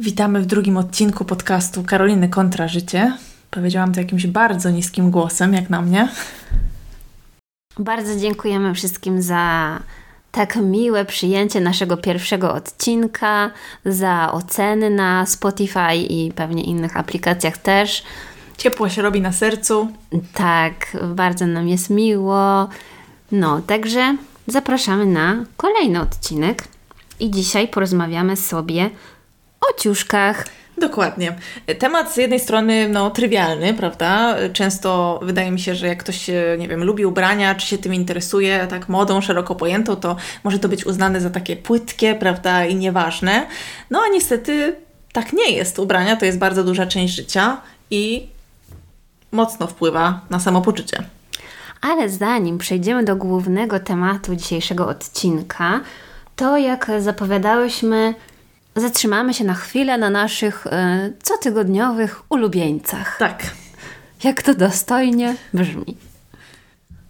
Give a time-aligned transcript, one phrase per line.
[0.00, 3.16] Witamy w drugim odcinku podcastu Karoliny Kontra Życie.
[3.50, 6.08] Powiedziałam to jakimś bardzo niskim głosem, jak na mnie.
[7.78, 9.78] Bardzo dziękujemy wszystkim za
[10.32, 13.50] tak miłe przyjęcie naszego pierwszego odcinka,
[13.84, 18.02] za oceny na Spotify i pewnie innych aplikacjach też.
[18.56, 19.88] Ciepło się robi na sercu.
[20.34, 22.68] Tak, bardzo nam jest miło.
[23.32, 26.64] No, także zapraszamy na kolejny odcinek.
[27.20, 28.90] I dzisiaj porozmawiamy sobie
[29.60, 30.46] o ciuszkach.
[30.78, 31.36] Dokładnie.
[31.78, 34.36] Temat z jednej strony no, trywialny, prawda?
[34.52, 38.66] Często wydaje mi się, że jak ktoś, nie wiem, lubi ubrania, czy się tym interesuje,
[38.70, 43.46] tak modą szeroko pojętą, to może to być uznane za takie płytkie, prawda, i nieważne.
[43.90, 44.76] No a niestety
[45.12, 45.78] tak nie jest.
[45.78, 48.28] Ubrania to jest bardzo duża część życia i
[49.32, 51.02] mocno wpływa na samopoczucie.
[51.80, 55.80] Ale zanim przejdziemy do głównego tematu dzisiejszego odcinka,
[56.36, 58.14] to jak zapowiadałyśmy,
[58.76, 63.18] zatrzymamy się na chwilę na naszych e, cotygodniowych ulubieńcach.
[63.18, 63.42] Tak.
[64.24, 65.96] Jak to dostojnie brzmi.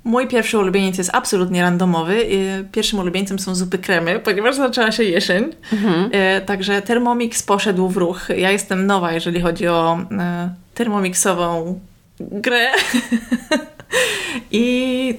[0.05, 2.27] Mój pierwszy ulubieniec jest absolutnie randomowy.
[2.73, 5.45] Pierwszym ulubieńcem są zupy kremy, ponieważ zaczęła się jesień.
[5.73, 6.11] Mhm.
[6.13, 8.29] E, także Thermomix poszedł w ruch.
[8.37, 11.81] Ja jestem nowa, jeżeli chodzi o e, termomixową
[12.21, 12.67] grę.
[14.51, 15.15] I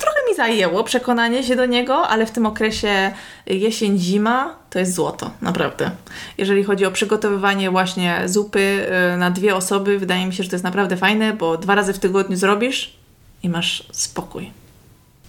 [0.00, 3.12] trochę mi zajęło przekonanie się do niego, ale w tym okresie
[3.46, 5.90] jesień-zima to jest złoto, naprawdę.
[6.38, 10.56] Jeżeli chodzi o przygotowywanie właśnie zupy y, na dwie osoby, wydaje mi się, że to
[10.56, 12.96] jest naprawdę fajne, bo dwa razy w tygodniu zrobisz
[13.42, 14.50] i masz spokój.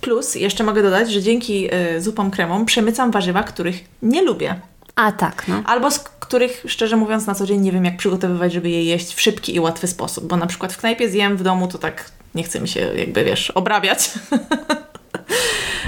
[0.01, 4.55] Plus jeszcze mogę dodać, że dzięki y, zupom kremom przemycam warzywa, których nie lubię.
[4.95, 5.63] A tak, no.
[5.65, 5.89] Albo
[6.31, 9.55] których, szczerze mówiąc, na co dzień nie wiem, jak przygotowywać, żeby je jeść w szybki
[9.55, 10.27] i łatwy sposób.
[10.27, 13.23] Bo na przykład w knajpie zjem, w domu to tak nie chce mi się, jakby
[13.23, 14.09] wiesz, obrabiać.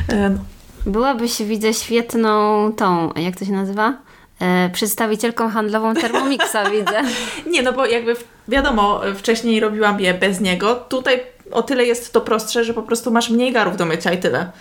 [0.08, 0.40] E, no.
[0.86, 3.98] Byłabyś, widzę, świetną tą, jak to się nazywa?
[4.42, 7.02] E, przedstawicielką handlową Thermomixa, widzę.
[7.48, 8.16] Nie, no bo jakby
[8.48, 10.76] wiadomo, wcześniej robiłam je bez niego.
[10.76, 14.18] Tutaj o tyle jest to prostsze, że po prostu masz mniej garów do mycia i
[14.18, 14.52] tyle.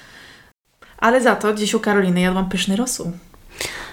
[0.99, 3.13] Ale za to dziś u Karoliny jadłam pyszny rosół.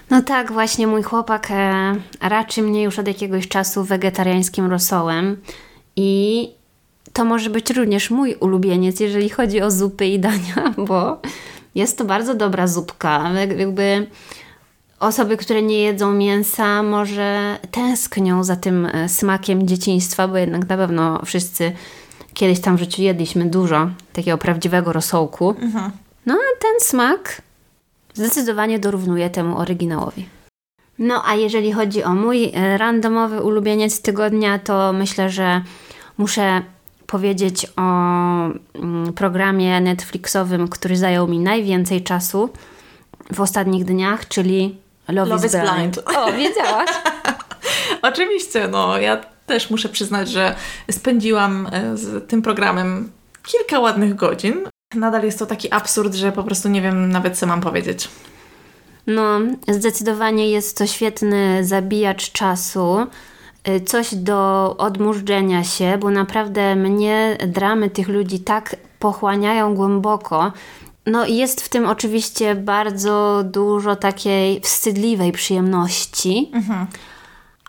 [0.10, 5.38] No tak, właśnie mój chłopak e, raczy mnie już od jakiegoś czasu wegetariańskim rosołem
[5.96, 6.50] i
[7.14, 11.20] to może być również mój ulubieniec, jeżeli chodzi o zupy i dania, bo
[11.76, 13.32] jest to bardzo dobra zupka.
[13.58, 14.08] Jakby
[15.00, 20.78] osoby, które nie jedzą mięsa, może tęsknią za tym e, smakiem dzieciństwa, bo jednak na
[20.78, 21.72] pewno wszyscy
[22.34, 25.56] kiedyś tam w życiu jedliśmy dużo takiego prawdziwego rosołku.
[25.62, 25.92] Mhm.
[26.26, 27.42] No a ten smak
[28.20, 30.30] zdecydowanie dorównuje temu oryginałowi.
[31.00, 35.62] No a jeżeli chodzi o mój e, randomowy ulubieniec tygodnia, to myślę, że
[36.18, 36.62] muszę
[37.08, 37.82] powiedzieć o
[38.74, 42.50] mm, programie Netflixowym, który zajął mi najwięcej czasu
[43.34, 44.78] w ostatnich dniach, czyli
[45.08, 45.76] Love, Love is, Blind.
[45.76, 46.00] Blind.
[46.18, 46.90] O, wiedziałaś?
[48.02, 50.56] Oczywiście, no ja też muszę przyznać, że
[50.92, 53.12] spędziłam e, z tym programem
[53.44, 54.66] kilka ładnych godzin.
[54.96, 58.10] Nadal jest to taki absurd, że po prostu nie wiem nawet co mam powiedzieć.
[59.08, 63.08] No, zdecydowanie jest to świetny zabijacz czasu.
[63.68, 70.52] Y, coś do odmurzenia się, bo naprawdę mnie dramy tych ludzi tak pochłaniają głęboko.
[71.06, 76.88] No jest w tym oczywiście bardzo dużo takiej wstydliwej przyjemności, mhm.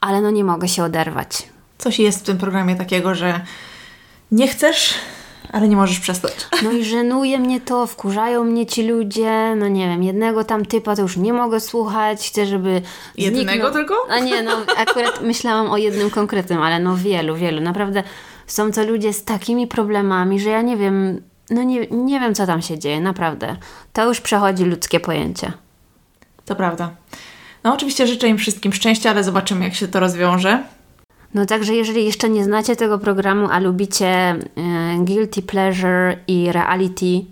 [0.00, 1.48] ale no nie mogę się oderwać.
[1.78, 3.40] Coś jest w tym programie takiego, że
[4.32, 4.94] nie chcesz,
[5.52, 6.32] ale nie możesz przestać.
[6.62, 10.96] No i żenuje mnie to, wkurzają mnie ci ludzie, no nie wiem, jednego tam typa
[10.96, 12.82] to już nie mogę słuchać, chcę, żeby
[13.16, 13.72] Jednego zniknął.
[13.72, 13.94] tylko?
[14.10, 17.60] A nie, no akurat myślałam o jednym konkretnym, ale no wielu, wielu.
[17.60, 18.02] Naprawdę
[18.46, 22.46] są to ludzie z takimi problemami, że ja nie wiem, no nie, nie wiem co
[22.46, 23.56] tam się dzieje, naprawdę.
[23.92, 25.52] To już przechodzi ludzkie pojęcie.
[26.44, 26.90] To prawda.
[27.64, 30.62] No oczywiście życzę im wszystkim szczęścia, ale zobaczymy jak się to rozwiąże.
[31.34, 37.24] No także jeżeli jeszcze nie znacie tego programu, a lubicie y, Guilty Pleasure i Reality,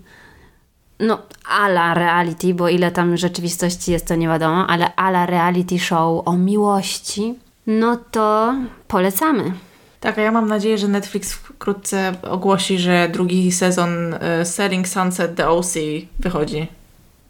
[0.99, 6.27] no ala reality, bo ile tam rzeczywistości jest to nie wiadomo, ale ala reality show
[6.27, 7.35] o miłości,
[7.67, 8.55] no to
[8.87, 9.51] polecamy.
[9.99, 15.35] Tak, a ja mam nadzieję, że Netflix wkrótce ogłosi, że drugi sezon y, Selling Sunset
[15.35, 15.73] The OC
[16.19, 16.67] wychodzi.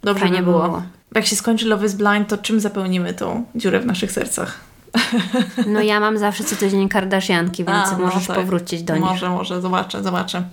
[0.04, 0.64] Dobrze Fajnie by było.
[0.64, 0.84] było.
[1.16, 4.69] Jak się skończy Love is Blind, to czym zapełnimy tą dziurę w naszych sercach?
[5.68, 8.36] No ja mam zawsze co tydzień Kardashianki, więc A, no możesz tak.
[8.36, 9.04] powrócić do nich.
[9.04, 10.44] Może, może, zobaczę, zobaczę.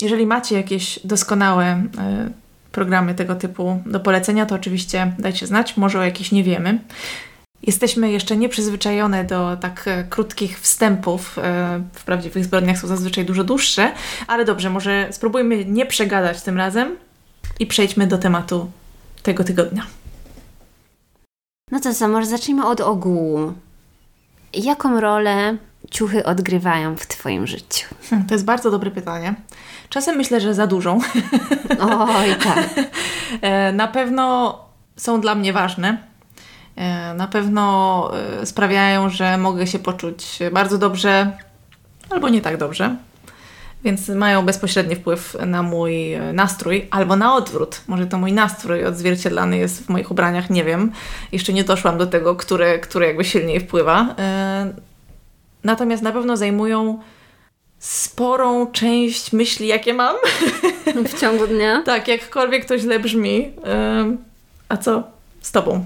[0.00, 2.32] Jeżeli macie jakieś doskonałe y,
[2.72, 6.78] programy tego typu do polecenia, to oczywiście dajcie znać, może o jakichś nie wiemy.
[7.62, 11.38] Jesteśmy jeszcze nieprzyzwyczajone do tak e, krótkich wstępów.
[11.38, 13.92] E, w prawdziwych zbrodniach są zazwyczaj dużo dłuższe,
[14.26, 16.96] ale dobrze, może spróbujmy nie przegadać tym razem
[17.58, 18.70] i przejdźmy do tematu
[19.22, 19.86] tego tygodnia.
[21.70, 23.52] No to co, może zacznijmy od ogółu.
[24.54, 25.56] Jaką rolę
[25.90, 27.86] ciuchy odgrywają w Twoim życiu?
[28.10, 29.34] Hmm, to jest bardzo dobre pytanie.
[29.88, 30.98] Czasem myślę, że za dużą.
[31.80, 32.68] Oj, tak.
[33.40, 34.58] E, na pewno
[34.96, 35.98] są dla mnie ważne.
[36.76, 38.10] E, na pewno
[38.42, 41.36] e, sprawiają, że mogę się poczuć bardzo dobrze
[42.10, 42.96] albo nie tak dobrze.
[43.84, 47.80] Więc mają bezpośredni wpływ na mój nastrój, albo na odwrót.
[47.86, 50.92] Może to mój nastrój odzwierciedlany jest w moich ubraniach, nie wiem.
[51.32, 54.14] Jeszcze nie doszłam do tego, które, które jakby silniej wpływa.
[55.64, 56.98] Natomiast na pewno zajmują
[57.78, 60.16] sporą część myśli, jakie mam.
[61.06, 61.82] W ciągu dnia?
[61.86, 63.52] tak, jakkolwiek to źle brzmi.
[64.68, 65.02] A co
[65.40, 65.84] z Tobą?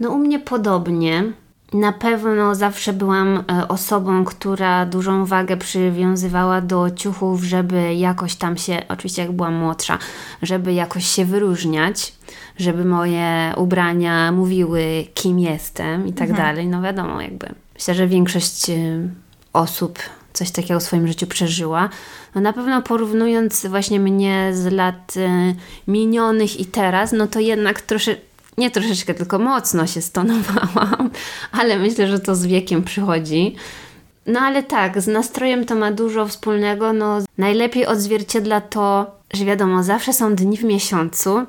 [0.00, 1.32] No u mnie podobnie.
[1.80, 8.56] Na pewno zawsze byłam e, osobą, która dużą wagę przywiązywała do ciuchów, żeby jakoś tam
[8.56, 9.98] się, oczywiście jak byłam młodsza,
[10.42, 12.12] żeby jakoś się wyróżniać,
[12.58, 16.48] żeby moje ubrania mówiły, kim jestem i tak mhm.
[16.48, 16.66] dalej.
[16.66, 17.46] No wiadomo, jakby.
[17.74, 18.74] Myślę, że większość e,
[19.52, 19.98] osób
[20.32, 21.88] coś takiego w swoim życiu przeżyła.
[22.34, 25.54] No na pewno porównując właśnie mnie z lat y,
[25.88, 28.16] minionych i teraz, no to jednak trosze,
[28.58, 31.10] nie troszeczkę, tylko mocno się stonowałam,
[31.60, 33.56] ale myślę, że to z wiekiem przychodzi.
[34.26, 36.92] No ale tak, z nastrojem to ma dużo wspólnego.
[36.92, 41.46] No, najlepiej odzwierciedla to, że wiadomo, zawsze są dni w miesiącu,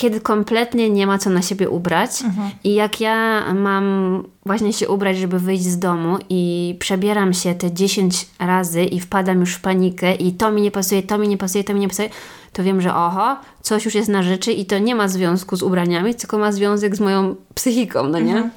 [0.00, 2.22] kiedy kompletnie nie ma co na siebie ubrać.
[2.22, 2.50] Mhm.
[2.64, 7.72] I jak ja mam właśnie się ubrać, żeby wyjść z domu i przebieram się te
[7.72, 11.38] 10 razy i wpadam już w panikę i to mi nie pasuje, to mi nie
[11.38, 12.08] pasuje, to mi nie pasuje,
[12.52, 15.62] to wiem, że oho, coś już jest na rzeczy i to nie ma związku z
[15.62, 18.36] ubraniami, tylko ma związek z moją psychiką, no nie?
[18.36, 18.50] Mhm.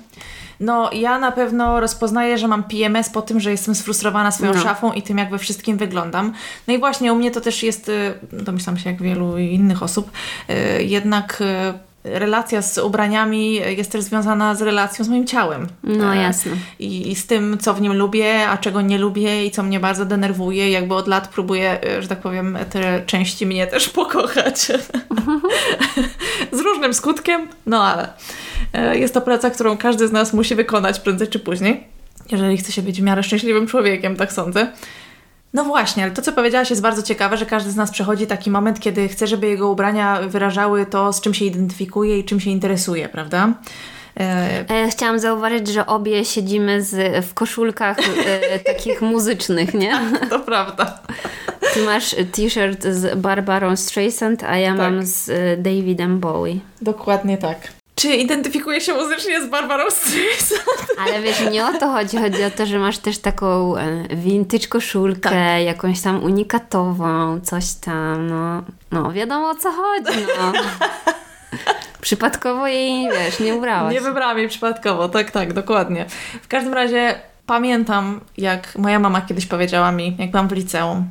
[0.64, 4.62] No, ja na pewno rozpoznaję, że mam PMS po tym, że jestem sfrustrowana swoją no.
[4.62, 6.34] szafą i tym, jak we wszystkim wyglądam.
[6.68, 10.12] No i właśnie u mnie to też jest, y, domyślam się jak wielu innych osób,
[10.50, 15.68] y, jednak y, relacja z ubraniami jest też związana z relacją z moim ciałem.
[15.84, 16.52] No jasne.
[16.80, 19.80] I, I, z tym, co w nim lubię, a czego nie lubię i co mnie
[19.80, 20.72] bardzo denerwuje.
[20.72, 24.72] Jakby od lat próbuję, że tak powiem, te części mnie też pokochać.
[26.58, 28.10] z różnym skutkiem, no ale e,
[28.94, 31.88] jest to praca, którą każdy z nas musi wykonać prędzej czy później.
[32.32, 34.72] Jeżeli chce się być w miarę szczęśliwym człowiekiem, tak sądzę.
[35.54, 38.52] No właśnie, ale to, co powiedziałaś, jest bardzo ciekawe, że każdy z nas przechodzi taki
[38.52, 42.50] moment, kiedy chce, żeby jego ubrania wyrażały to, z czym się identyfikuje i czym się
[42.50, 43.54] interesuje, prawda?
[44.20, 50.00] E, e chciałam zauważyć, że obie siedzimy z, w koszulkach e, takich muzycznych, nie?
[50.30, 51.00] to prawda.
[51.74, 54.78] Ty masz t-shirt z Barbarą Streisand, a ja tak.
[54.78, 56.56] mam z e, Davidem Bowie.
[56.82, 57.83] Dokładnie tak.
[58.04, 60.86] Czy identyfikuje się muzycznie z Barbarą Streisand?
[61.06, 62.18] Ale wiesz, nie o to chodzi.
[62.18, 65.64] Chodzi o to, że masz też taką e, vintage koszulkę, tak.
[65.66, 68.64] jakąś tam unikatową, coś tam, no.
[68.92, 70.52] No, wiadomo o co chodzi, no.
[72.02, 73.94] Przypadkowo jej, wiesz, nie ubrałaś.
[73.94, 76.06] Nie wybrałam jej przypadkowo, tak, tak, dokładnie.
[76.42, 77.16] W każdym razie
[77.46, 81.10] pamiętam, jak moja mama kiedyś powiedziała mi, jak byłam w liceum,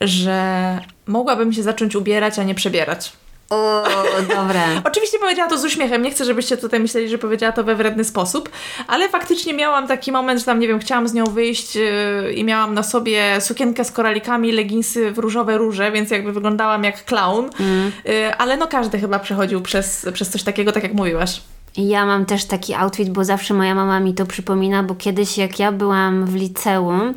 [0.00, 3.12] że mogłabym się zacząć ubierać, a nie przebierać.
[3.50, 3.84] O,
[4.28, 4.60] dobre.
[4.90, 8.04] Oczywiście powiedziała to z uśmiechem, nie chcę, żebyście tutaj myśleli, że powiedziała to we wredny
[8.04, 8.50] sposób,
[8.86, 12.44] ale faktycznie miałam taki moment, że tam, nie wiem, chciałam z nią wyjść yy, i
[12.44, 17.50] miałam na sobie sukienkę z koralikami, leginsy w różowe róże, więc jakby wyglądałam jak clown,
[17.60, 17.92] mm.
[18.04, 21.40] yy, ale no każdy chyba przechodził przez, przez coś takiego, tak jak mówiłaś.
[21.76, 25.58] Ja mam też taki outfit, bo zawsze moja mama mi to przypomina, bo kiedyś jak
[25.58, 27.14] ja byłam w liceum,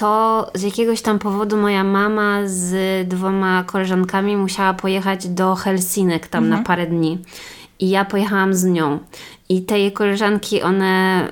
[0.00, 6.44] to z jakiegoś tam powodu moja mama z dwoma koleżankami musiała pojechać do Helsinek tam
[6.44, 6.60] mhm.
[6.60, 7.18] na parę dni.
[7.78, 8.98] I ja pojechałam z nią.
[9.48, 11.28] I te jej koleżanki, one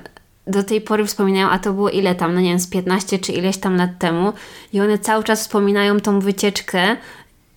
[0.47, 3.31] do tej pory wspominają, a to było ile tam, no nie wiem, z 15 czy
[3.31, 4.33] ileś tam lat temu.
[4.73, 6.97] I one cały czas wspominają tą wycieczkę,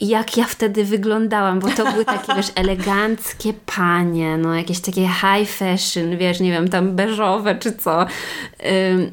[0.09, 5.51] jak ja wtedy wyglądałam, bo to były takie, wiesz, eleganckie panie, no jakieś takie high
[5.51, 8.07] fashion, wiesz, nie wiem, tam beżowe czy co.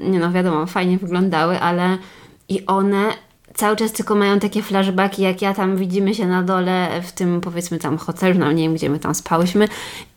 [0.04, 1.98] Nie no, wiadomo, fajnie wyglądały, ale
[2.50, 3.14] i one
[3.54, 7.42] cały czas tylko mają takie flashbacki, jak ja tam widzimy się na dole w tym,
[7.42, 9.68] powiedzmy tam hotelu, no nie wiem, gdzie my tam spałyśmy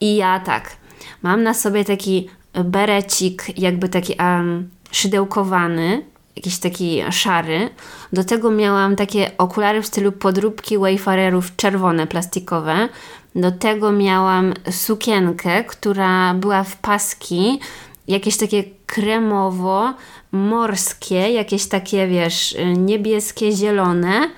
[0.00, 0.76] i ja tak,
[1.22, 2.28] mam na sobie taki
[2.64, 6.02] berecik, jakby taki um, szydełkowany,
[6.36, 7.70] jakiś taki szary.
[8.12, 12.88] Do tego miałam takie okulary w stylu podróbki Wayfarerów czerwone, plastikowe.
[13.34, 17.60] Do tego miałam sukienkę, która była w paski,
[18.08, 19.94] jakieś takie kremowo,
[20.32, 24.30] morskie, jakieś takie, wiesz, niebieskie, zielone.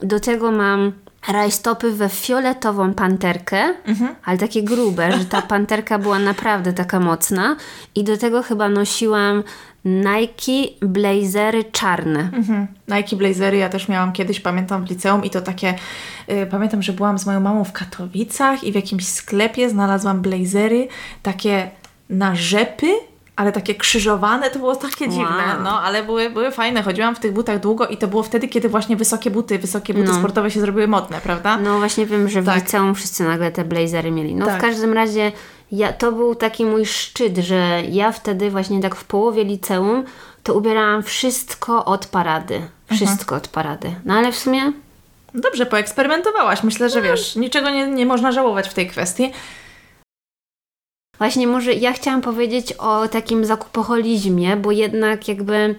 [0.00, 0.92] Do tego mam
[1.28, 4.14] rajstopy we fioletową panterkę, Mhm.
[4.24, 7.56] ale takie grube, że ta panterka była naprawdę taka mocna.
[7.94, 9.42] I do tego chyba nosiłam
[9.88, 12.20] Nike blazery czarne.
[12.32, 12.66] Mhm.
[12.88, 15.74] Nike blazery ja też miałam kiedyś, pamiętam w liceum i to takie,
[16.30, 20.88] y, pamiętam, że byłam z moją mamą w Katowicach i w jakimś sklepie znalazłam blazery
[21.22, 21.70] takie
[22.10, 22.86] na rzepy,
[23.36, 25.14] ale takie krzyżowane, to było takie Wow.
[25.14, 26.82] dziwne, no, ale były, były fajne.
[26.82, 30.08] Chodziłam w tych butach długo i to było wtedy, kiedy właśnie wysokie buty, wysokie buty
[30.08, 30.14] No.
[30.18, 31.56] sportowe się zrobiły modne, prawda?
[31.58, 32.56] No właśnie wiem, że w Tak.
[32.56, 34.34] liceum wszyscy nagle te blazery mieli.
[34.34, 34.58] No Tak.
[34.58, 35.32] w każdym razie
[35.72, 40.04] ja, to był taki mój szczyt, że ja wtedy właśnie tak w połowie liceum
[40.42, 42.62] to ubierałam wszystko od parady.
[42.90, 43.94] Wszystko od parady.
[44.04, 44.72] No ale w sumie
[45.34, 46.62] Dobrze, poeksperymentowałaś.
[46.62, 49.32] Myślę, że wiesz, niczego nie, nie można żałować w tej kwestii.
[51.18, 55.74] Właśnie może ja chciałam powiedzieć o takim zakupoholizmie, bo jednak jakby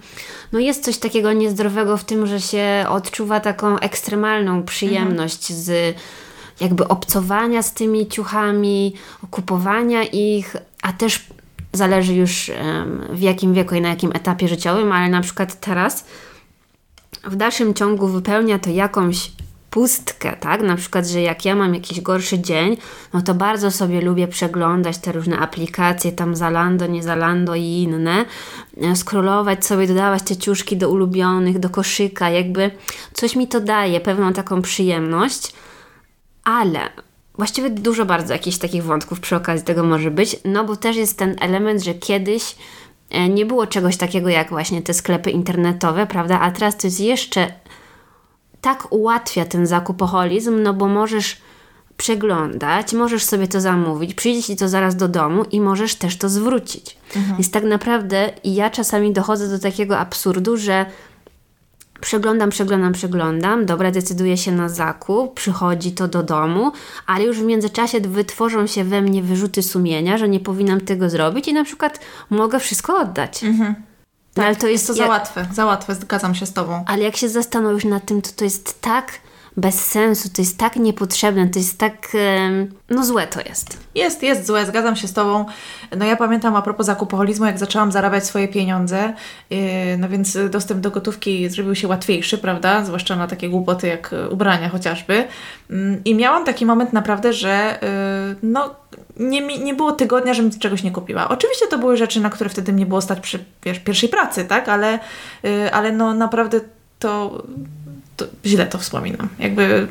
[0.52, 5.98] no jest coś takiego niezdrowego w tym, że się odczuwa taką ekstremalną przyjemność z
[6.62, 8.94] jakby obcowania z tymi ciuchami,
[9.32, 11.28] kupowania ich, a też
[11.74, 12.52] zależy już
[13.10, 16.06] w jakim wieku i na jakim etapie życiowym, ale na przykład teraz
[17.24, 19.32] w dalszym ciągu wypełnia to jakąś
[19.70, 20.62] pustkę, tak?
[20.62, 22.78] Na przykład, że jak ja mam jakiś gorszy dzień,
[23.14, 28.26] no to bardzo sobie lubię przeglądać te różne aplikacje, tam Zalando, nie Zalando i inne,
[28.82, 32.72] e, scrollować sobie, dodawać te ciuszki do ulubionych, do koszyka, jakby
[33.14, 35.54] coś mi to daje, pewną taką przyjemność,
[36.44, 36.80] ale
[37.34, 41.18] właściwie dużo bardzo jakichś takich wątków przy okazji tego może być, no bo też jest
[41.18, 42.56] ten element, że kiedyś
[43.10, 46.40] e, nie było czegoś takiego jak właśnie te sklepy internetowe, prawda?
[46.40, 47.54] A teraz to jest jeszcze
[48.62, 51.38] tak ułatwia ten zakupoholizm, no bo możesz
[51.98, 56.30] przeglądać, możesz sobie to zamówić, przyjdzie ci to zaraz do domu i możesz też to
[56.30, 56.98] zwrócić.
[57.34, 60.86] Więc tak naprawdę ja czasami dochodzę do takiego absurdu, że
[62.02, 66.72] przeglądam, przeglądam, przeglądam, dobra, decyduję się na zakup, przychodzi to do domu,
[67.08, 71.48] ale już w międzyczasie wytworzą się we mnie wyrzuty sumienia, że nie powinnam tego zrobić
[71.48, 73.42] i na przykład mogę wszystko oddać.
[74.38, 76.84] No, ale to jest, Jest to za jak- łatwe, za łatwe, zgadzam się z Tobą.
[76.88, 79.12] ale jak się zastanowisz nad tym, to to jest tak
[79.60, 82.08] bez sensu, to jest tak niepotrzebne, to jest tak,
[82.90, 83.78] no złe to jest.
[83.96, 85.46] Jest, jest złe, zgadzam się z Tobą.
[85.98, 89.14] No ja pamiętam a propos zakupoholizmu, jak zaczęłam zarabiać swoje pieniądze,
[89.50, 89.60] yy,
[89.98, 92.86] no więc dostęp do gotówki zrobił się łatwiejszy, prawda?
[92.86, 95.28] Zwłaszcza na takie głupoty jak y, ubrania chociażby.
[95.72, 98.76] Ym, I miałam taki moment naprawdę, że yy, no
[99.18, 101.30] nie, nie było tygodnia, żebym czegoś nie kupiła.
[101.30, 104.70] Oczywiście to były rzeczy, na które wtedy mnie było stać przy wiesz, pierwszej pracy, tak?
[104.70, 105.00] Ale,
[105.44, 106.60] yy, ale no naprawdę
[107.00, 107.44] to,
[108.20, 109.30] to źle to wspominam.
[109.40, 109.88] Jakby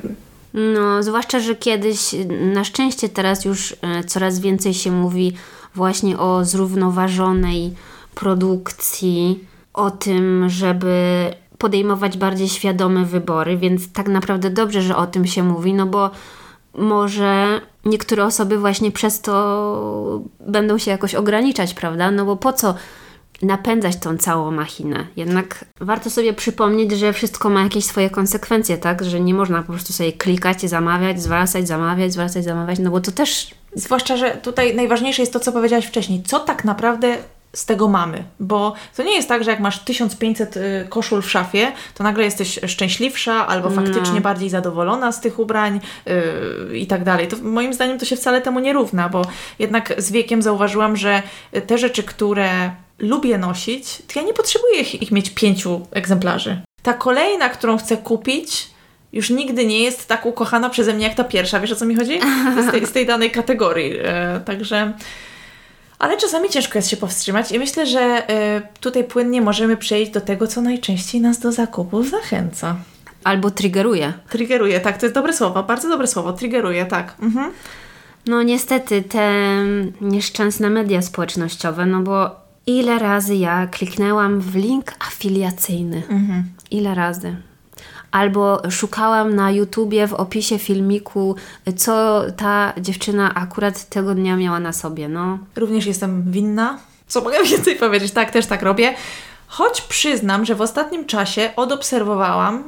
[0.55, 2.15] No, zwłaszcza, że kiedyś,
[2.55, 5.33] na szczęście teraz już e, coraz więcej się mówi
[5.75, 7.75] właśnie o zrównoważonej
[8.15, 9.45] produkcji,
[9.75, 10.95] o tym, żeby
[11.59, 16.11] podejmować bardziej świadome wybory, więc tak naprawdę dobrze, że o tym się mówi, no bo
[16.75, 22.11] może niektóre osoby właśnie przez to będą się jakoś ograniczać, prawda?
[22.11, 22.75] No bo po co
[23.43, 25.07] napędzać tą całą machinę?
[25.17, 29.05] Jednak warto sobie przypomnieć, że wszystko ma jakieś swoje konsekwencje, tak?
[29.05, 33.13] Że nie można po prostu sobie klikać, zamawiać, zwracać, zamawiać, zwracać, zamawiać, no bo to
[33.13, 36.23] też Zwłaszcza, że tutaj najważniejsze jest to, co powiedziałaś wcześniej.
[36.23, 37.17] Co tak naprawdę
[37.53, 38.25] z tego mamy?
[38.41, 42.25] Bo to nie jest tak, że jak masz 1500 y, koszul w szafie, to nagle
[42.25, 47.29] jesteś szczęśliwsza albo faktycznie bardziej zadowolona z tych ubrań yy, i tak dalej.
[47.29, 49.23] To moim zdaniem to się wcale temu nie równa, bo
[49.59, 51.23] jednak z wiekiem zauważyłam, że
[51.67, 56.61] te rzeczy, które lubię nosić, to ja nie potrzebuję ich, ich mieć pięciu egzemplarzy.
[56.83, 58.71] Ta kolejna, którą chcę kupić,
[59.13, 61.61] już nigdy nie jest tak ukochana przeze mnie jak ta pierwsza.
[61.61, 62.21] Wiesz o co mi chodzi?
[62.69, 63.93] Z tej, z tej danej kategorii.
[64.03, 64.93] E, także.
[65.99, 70.21] Ale czasami ciężko jest się powstrzymać i myślę, że e, tutaj płynnie możemy przejść do
[70.21, 72.77] tego, co najczęściej nas do zakupów zachęca.
[73.25, 74.13] albo triggeruje.
[74.31, 77.15] Triggeruje, tak, to jest dobre słowo, bardzo dobre słowo, triggeruje, tak.
[77.23, 77.53] Mhm.
[78.27, 79.55] No niestety te
[80.01, 86.03] nieszczęsne media społecznościowe, no bo ile razy ja kliknęłam w link afiliacyjny?
[86.71, 87.37] Ile razy?
[88.11, 91.37] Albo szukałam na YouTubie w opisie filmiku,
[91.77, 95.09] co ta dziewczyna akurat tego dnia miała na sobie.
[95.09, 96.79] No, Również jestem winna.
[97.07, 98.13] Co mogę więcej powiedzieć?
[98.13, 98.95] Tak, też tak robię.
[99.47, 102.65] Choć przyznam, że w ostatnim czasie odobserwowałam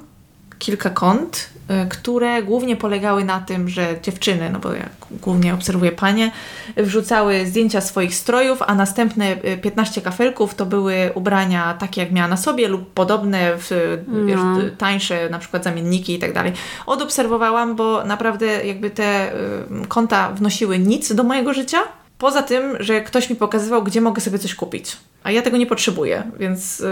[0.60, 1.48] kilka kont,
[1.84, 6.30] y, które głównie polegały na tym, że dziewczyny, no bo ja głównie obserwuję panie,
[6.76, 12.28] wrzucały zdjęcia swoich strojów, a następne y, 15 kafelków to były ubrania takie, jak miała
[12.28, 13.70] na sobie lub podobne, w,
[14.26, 14.60] wiesz, No.
[14.60, 16.52] y, tańsze na przykład zamienniki i tak dalej.
[16.86, 21.78] Odobserwowałam, bo naprawdę jakby te y, konta wnosiły nic do mojego życia,
[22.18, 24.96] poza tym, że ktoś mi pokazywał, gdzie mogę sobie coś kupić.
[25.24, 26.80] A ja tego nie potrzebuję, więc...
[26.80, 26.84] y,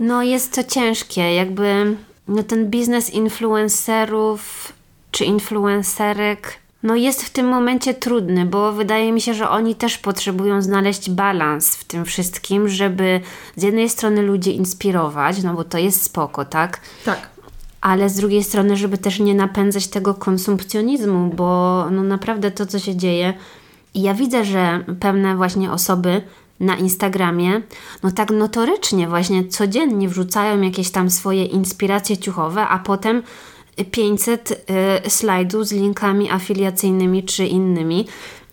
[0.00, 1.96] no jest to ciężkie, jakby
[2.28, 4.72] no ten biznes influencerów
[5.10, 9.98] czy influencerek no jest w tym momencie trudny, bo wydaje mi się, że oni też
[9.98, 13.20] potrzebują znaleźć balans w tym wszystkim, żeby
[13.56, 16.80] z jednej strony ludzi inspirować, no bo to jest spoko, tak?
[17.04, 17.28] Tak.
[17.80, 22.78] Ale z drugiej strony, żeby też nie napędzać tego konsumpcjonizmu, bo no naprawdę to, co
[22.78, 23.34] się dzieje.
[23.94, 26.22] I ja widzę, że pewne właśnie osoby
[26.60, 27.62] na Instagramie,
[28.02, 33.22] no tak notorycznie właśnie codziennie wrzucają jakieś tam swoje inspiracje ciuchowe, a potem
[33.90, 34.50] 500
[35.06, 38.06] y, slajdów z linkami afiliacyjnymi czy innymi.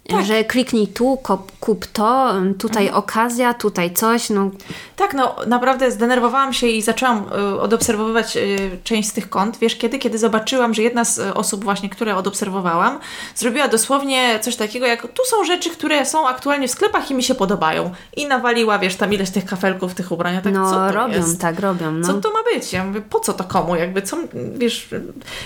[0.08, 0.26] Tak.
[0.26, 1.18] Że kliknij tu,
[1.60, 3.04] kup to, tutaj mhm.
[3.04, 4.30] okazja, tutaj coś.
[4.30, 4.50] No.
[4.96, 9.58] Tak, no naprawdę zdenerwowałam się i zaczęłam y, odobserwowywać y, część z tych kont.
[9.58, 10.00] Wiesz, kiedy?
[10.00, 13.00] Kiedy zobaczyłam, że jedna z osób właśnie, które odobserwowałam,
[13.36, 17.24] zrobiła dosłownie coś takiego jak tu są rzeczy, które są aktualnie w sklepach i mi
[17.24, 17.92] się podobają.
[18.16, 20.42] I nawaliła, wiesz, tam ileś tych kafelków, tych ubrań.
[20.44, 21.42] Tak, no, robią, jest?
[21.42, 21.92] tak, robią.
[21.92, 22.08] No.
[22.08, 22.74] Co to ma być?
[22.74, 23.76] Ja mówię, po co to komu?
[23.76, 24.18] Jakby, co,
[24.56, 24.90] wiesz,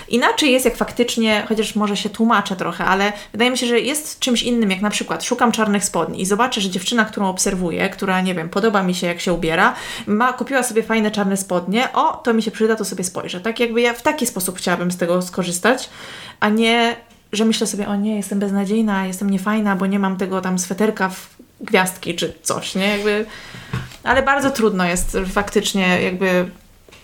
[0.08, 4.18] inaczej jest jak faktycznie, chociaż może się tłumaczę trochę, ale wydaje mi się, że jest
[4.18, 8.20] czymś innym, jak na przykład szukam czarnych spodni i zobaczę, że dziewczyna, którą obserwuję, która,
[8.20, 9.74] nie wiem, podoba mi się, jak się ubiera,
[10.06, 13.40] ma, kupiła sobie fajne czarne spodnie, o, to mi się przyda, to sobie spojrzę.
[13.40, 15.90] Tak jakby ja w taki sposób chciałabym z tego skorzystać,
[16.40, 16.96] a nie,
[17.32, 21.08] że myślę sobie, o nie, jestem beznadziejna, jestem niefajna, bo nie mam tego tam sweterka
[21.08, 21.28] w
[21.60, 22.88] gwiazdki czy coś, nie?
[22.88, 23.26] Jakby...
[24.04, 26.50] Ale bardzo trudno jest faktycznie jakby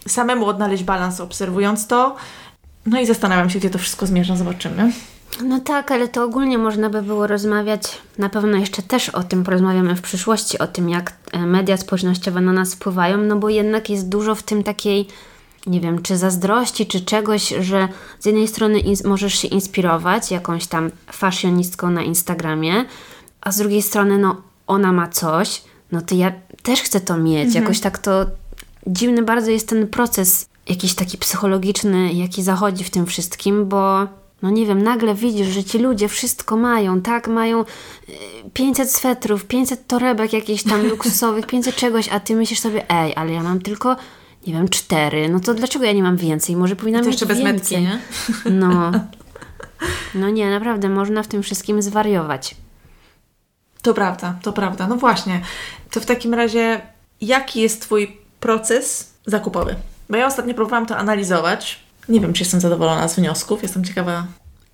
[0.09, 2.17] samemu odnaleźć balans obserwując to.
[2.87, 4.93] No i zastanawiam się, gdzie to wszystko zmierza, zobaczymy.
[5.45, 7.83] No tak, ale to ogólnie można by było rozmawiać,
[8.19, 12.41] na pewno jeszcze też o tym porozmawiamy w przyszłości, o tym jak e, media społecznościowe
[12.41, 15.09] na nas wpływają, no bo jednak jest dużo w tym takiej,
[15.67, 17.89] nie wiem, czy zazdrości, czy czegoś, że
[18.21, 22.85] z jednej strony możesz się inspirować jakąś tam fashionistką na Instagramie,
[23.41, 25.63] a z drugiej strony, no ona ma coś,
[25.93, 27.47] no to ja też chcę to mieć.
[27.47, 27.65] Mhm.
[27.65, 28.27] Jakoś tak to
[28.87, 34.07] dziwny bardzo jest ten proces jakiś taki psychologiczny, jaki zachodzi w tym wszystkim, bo
[34.43, 37.29] no nie wiem, nagle widzisz, że ci ludzie wszystko mają, tak?
[37.29, 37.65] Mają
[38.53, 43.13] 500 y, swetrów, 500 torebek jakichś tam luksusowych, 500 czegoś, a ty myślisz sobie, ej,
[43.17, 43.97] ale ja mam tylko,
[44.47, 45.29] nie wiem, cztery.
[45.29, 46.57] No to dlaczego ja nie mam więcej?
[46.57, 47.55] Może powinnam mieć jeszcze bez więcej.
[47.55, 47.99] metki, nie?
[48.51, 48.93] No.
[50.15, 52.55] No nie, naprawdę, można w tym wszystkim zwariować.
[53.83, 54.87] To prawda, to prawda.
[54.87, 55.41] No właśnie.
[55.91, 56.81] To w takim razie,
[57.21, 59.77] jaki jest Twój proces zakupowy?
[60.11, 63.63] Bo ja ostatnio próbowałam to analizować nie wiem, czy jestem zadowolona z wniosków.
[63.63, 64.27] Jestem ciekawa.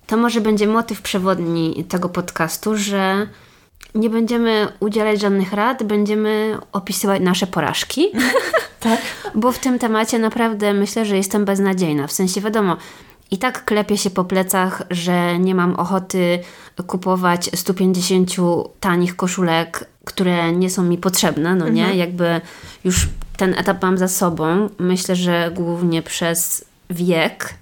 [0.07, 3.27] To może będzie motyw przewodni tego podcastu, że
[3.95, 8.07] nie będziemy udzielać żadnych rad, będziemy opisywać nasze porażki.
[8.79, 9.01] tak.
[9.35, 12.07] Bo w tym temacie naprawdę myślę, że jestem beznadziejna.
[12.07, 12.77] W sensie wiadomo,
[13.31, 16.39] i tak klepię się po plecach, że nie mam ochoty
[16.87, 18.31] kupować 150
[18.79, 21.81] tanich koszulek, które nie są mi potrzebne, no nie?
[21.81, 21.99] Mhm.
[21.99, 22.41] Jakby
[22.83, 24.69] już ten etap mam za sobą.
[24.79, 27.53] Myślę, że głównie przez wiek,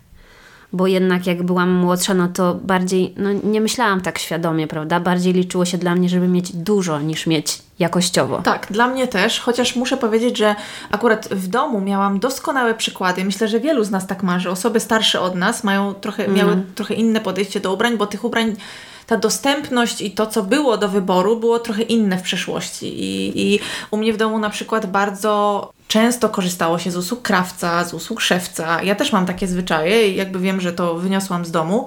[0.73, 4.99] bo jednak jak byłam młodsza, no to bardziej, no nie myślałam tak świadomie, prawda?
[4.99, 8.41] Bardziej liczyło się dla mnie, żeby mieć dużo niż mieć jakościowo.
[8.41, 10.55] Tak, dla mnie też, chociaż muszę powiedzieć, że
[10.91, 13.25] akurat w domu miałam doskonałe przykłady.
[13.25, 14.49] Myślę, że wielu z nas tak marzy.
[14.49, 16.37] Osoby starsze od nas mają trochę, mm.
[16.37, 18.55] miały trochę inne podejście do ubrań, bo tych ubrań
[19.07, 23.03] ta dostępność i to, co było do wyboru, było trochę inne w przeszłości.
[23.03, 23.59] I, I
[23.91, 28.21] u mnie w domu na przykład bardzo często korzystało się z usług krawca, z usług
[28.21, 28.83] szewca.
[28.83, 31.85] Ja też mam takie zwyczaje i jakby wiem, że to wyniosłam z domu,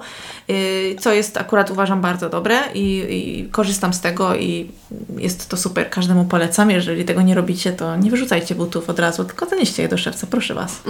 [0.49, 4.71] y, co jest akurat uważam bardzo dobre i, i, korzystam z tego i
[5.17, 5.89] jest to super.
[5.89, 6.71] Każdemu polecam.
[6.71, 10.27] Jeżeli tego nie robicie, to nie wyrzucajcie butów od razu, tylko zanieście je do szewca,
[10.27, 10.81] proszę Was.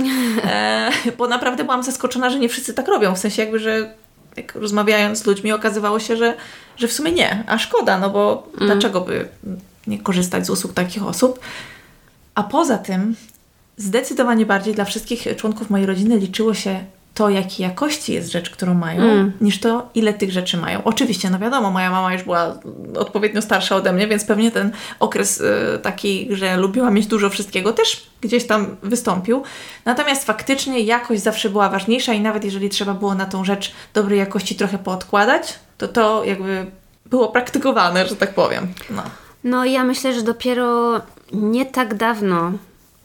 [0.46, 3.16] E, bo naprawdę byłam zaskoczona, że nie wszyscy tak robią.
[3.16, 3.94] W sensie jakby, że
[4.38, 6.34] jak rozmawiając z ludźmi okazywało się, że,
[6.78, 8.68] że w sumie nie, a szkoda, no bo mm.
[8.68, 9.28] dlaczego by
[9.88, 11.40] nie korzystać z usług takich osób?
[12.36, 13.16] A poza tym,
[13.78, 18.74] zdecydowanie bardziej dla wszystkich członków mojej rodziny liczyło się to, jakiej jakości jest rzecz, którą
[18.74, 19.32] mają, mm.
[19.42, 20.84] niż to, ile tych rzeczy mają.
[20.84, 22.56] Oczywiście, no wiadomo, moja mama już była
[22.98, 27.74] odpowiednio starsza ode mnie, więc pewnie ten okres y, taki, że lubiła mieć dużo wszystkiego,
[27.74, 29.44] też gdzieś tam wystąpił.
[29.86, 34.20] Natomiast faktycznie jakość zawsze była ważniejsza i nawet jeżeli trzeba było na tą rzecz dobrej
[34.20, 36.66] jakości trochę poodkładać, to to jakby
[37.06, 38.68] było praktykowane, że tak powiem.
[38.90, 39.04] No.
[39.44, 41.02] No ja myślę, że dopiero
[41.42, 42.52] nie tak dawno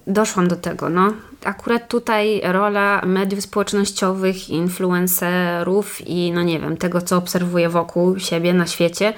[0.06, 1.12] doszłam do tego, no.
[1.44, 8.54] Akurat tutaj rola mediów społecznościowych, influencerów i no nie wiem, tego co obserwuję wokół siebie
[8.54, 9.12] na świecie,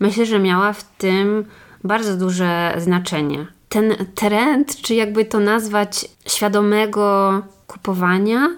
[0.00, 1.44] myślę, że miała w tym
[1.84, 3.46] bardzo duże znaczenie.
[3.68, 7.32] Ten trend, czy jakby to nazwać, świadomego
[7.66, 8.48] kupowania,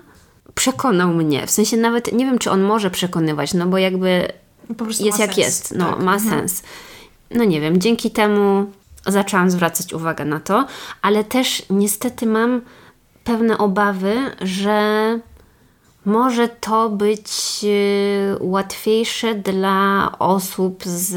[0.54, 1.46] przekonał mnie.
[1.46, 4.32] W sensie nawet nie wiem, czy on może przekonywać, no bo jakby
[5.00, 5.36] jest jak sens.
[5.36, 6.02] jest, no tak.
[6.02, 6.30] ma mhm.
[6.30, 6.62] sens.
[7.30, 8.66] No nie wiem, dzięki temu
[9.06, 10.66] zaczęłam zwracać uwagę na to,
[11.02, 12.60] ale też niestety mam
[13.24, 15.18] pewne obawy, że
[16.04, 17.30] może to być
[17.64, 21.14] y, łatwiejsze dla osób z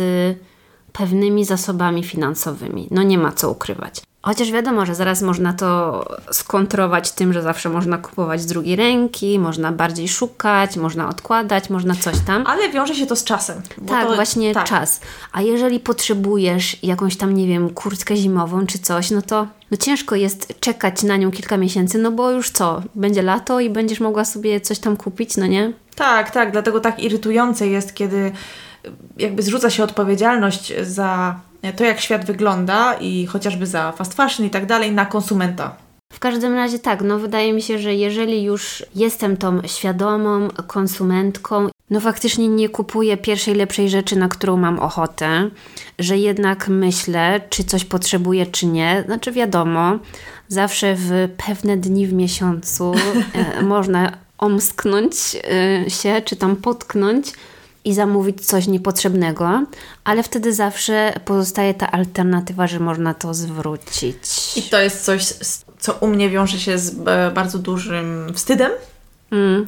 [0.93, 2.87] pewnymi zasobami finansowymi.
[2.91, 4.01] No nie ma co ukrywać.
[4.25, 9.39] Chociaż wiadomo, że zaraz można to skontrować tym, że zawsze można kupować z drugiej ręki,
[9.39, 12.43] można bardziej szukać, można odkładać, można coś tam.
[12.47, 13.61] Ale wiąże się to z czasem.
[13.87, 14.65] tak, to, właśnie tak.
[14.65, 15.01] czas.
[15.31, 20.15] A jeżeli potrzebujesz jakąś tam, nie wiem, kurtkę zimową czy coś, no to no ciężko
[20.15, 24.25] jest czekać na nią kilka miesięcy, no bo już co, będzie lato i będziesz mogła
[24.25, 25.73] sobie coś tam kupić, no nie?
[25.95, 28.31] Tak, tak, dlatego tak irytujące jest, kiedy
[29.17, 31.39] jakby zrzuca się odpowiedzialność za
[31.71, 35.75] to, jak świat wygląda i chociażby za fast fashion i tak dalej na konsumenta.
[36.13, 41.69] W każdym razie tak, no wydaje mi się, że jeżeli już jestem tą świadomą konsumentką,
[41.89, 45.49] no faktycznie nie kupuję pierwszej lepszej rzeczy, na którą mam ochotę,
[45.99, 49.03] że jednak myślę, czy coś potrzebuję, czy nie.
[49.05, 49.99] Znaczy wiadomo,
[50.47, 52.93] zawsze w pewne dni w miesiącu
[53.33, 57.33] e, można omsknąć e, się, czy tam potknąć
[57.85, 59.65] i zamówić coś niepotrzebnego,
[60.03, 64.17] ale wtedy zawsze pozostaje ta alternatywa, że można to zwrócić.
[64.55, 65.33] I to jest coś,
[65.79, 68.71] co u mnie wiąże się z e, bardzo dużym wstydem.
[69.31, 69.67] Mm.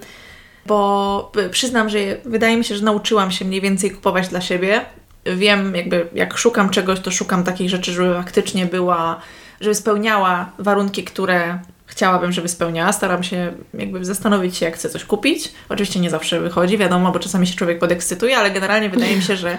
[0.66, 4.86] Bo e, przyznam, że wydaje mi się, że nauczyłam się mniej więcej kupować dla siebie.
[5.26, 9.22] Wiem, jakby jak szukam czegoś, to szukam takich rzeczy, żeby faktycznie była,
[9.62, 11.60] żeby spełniała warunki, które
[11.96, 12.92] chciałabym, żeby spełniała.
[12.92, 15.52] Staram się jakby zastanowić się, jak chcę coś kupić.
[15.70, 19.36] Oczywiście nie zawsze wychodzi, wiadomo, bo czasami się człowiek podekscytuje, ale generalnie wydaje mi się,
[19.36, 19.58] że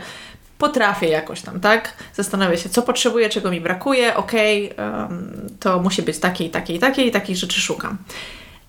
[0.59, 1.93] potrafię jakoś tam, tak?
[2.15, 6.51] Zastanawiam się, co potrzebuję, czego mi brakuje, okej, okay, um, to musi być takie i
[6.51, 7.97] takie i takie i takich rzeczy szukam.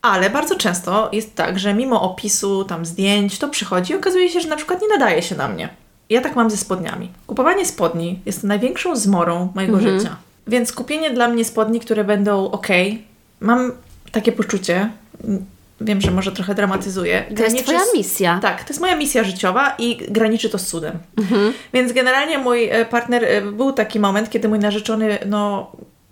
[0.02, 4.42] Ale bardzo często jest tak, że mimo opisu tam zdjęć, to przychodzi i okazuje się,
[4.42, 5.70] że na przykład nie nadaje się na mnie.
[6.10, 7.12] Ja tak mam ze spodniami.
[7.28, 10.00] Kupowanie spodni jest największą zmorą mojego mhm.
[10.00, 10.16] życia.
[10.48, 12.68] Więc kupienie dla mnie spodni, które będą ok,
[13.40, 13.72] mam
[14.12, 14.90] takie poczucie,
[15.82, 17.26] wiem, że może trochę dramatyzuję.
[17.36, 18.40] To jest twoja misja.
[18.42, 21.00] Tak, to jest moja misja życiowa i graniczy to z cudem.
[21.18, 21.54] Mhm.
[21.74, 25.72] Więc generalnie mój e, partner, e, był taki moment, kiedy mój narzeczony, no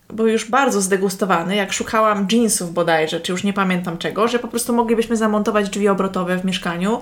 [0.10, 4.48] był już bardzo zdegustowany, jak szukałam jeansów bodajże, czy już nie pamiętam czego, że po
[4.48, 7.02] prostu moglibyśmy zamontować drzwi obrotowe w mieszkaniu.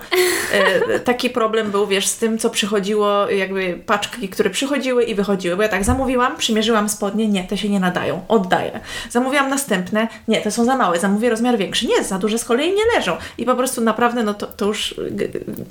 [0.53, 5.55] E, taki problem był, wiesz, z tym, co przychodziło, jakby paczki, które przychodziły i wychodziły,
[5.55, 8.79] bo ja tak zamówiłam, przymierzyłam spodnie, nie, te się nie nadają, oddaję.
[9.09, 12.69] Zamówiłam następne, nie, te są za małe, zamówię rozmiar większy, nie, za duże z kolei
[12.69, 13.17] nie leżą.
[13.37, 14.95] I po prostu naprawdę, no to, to już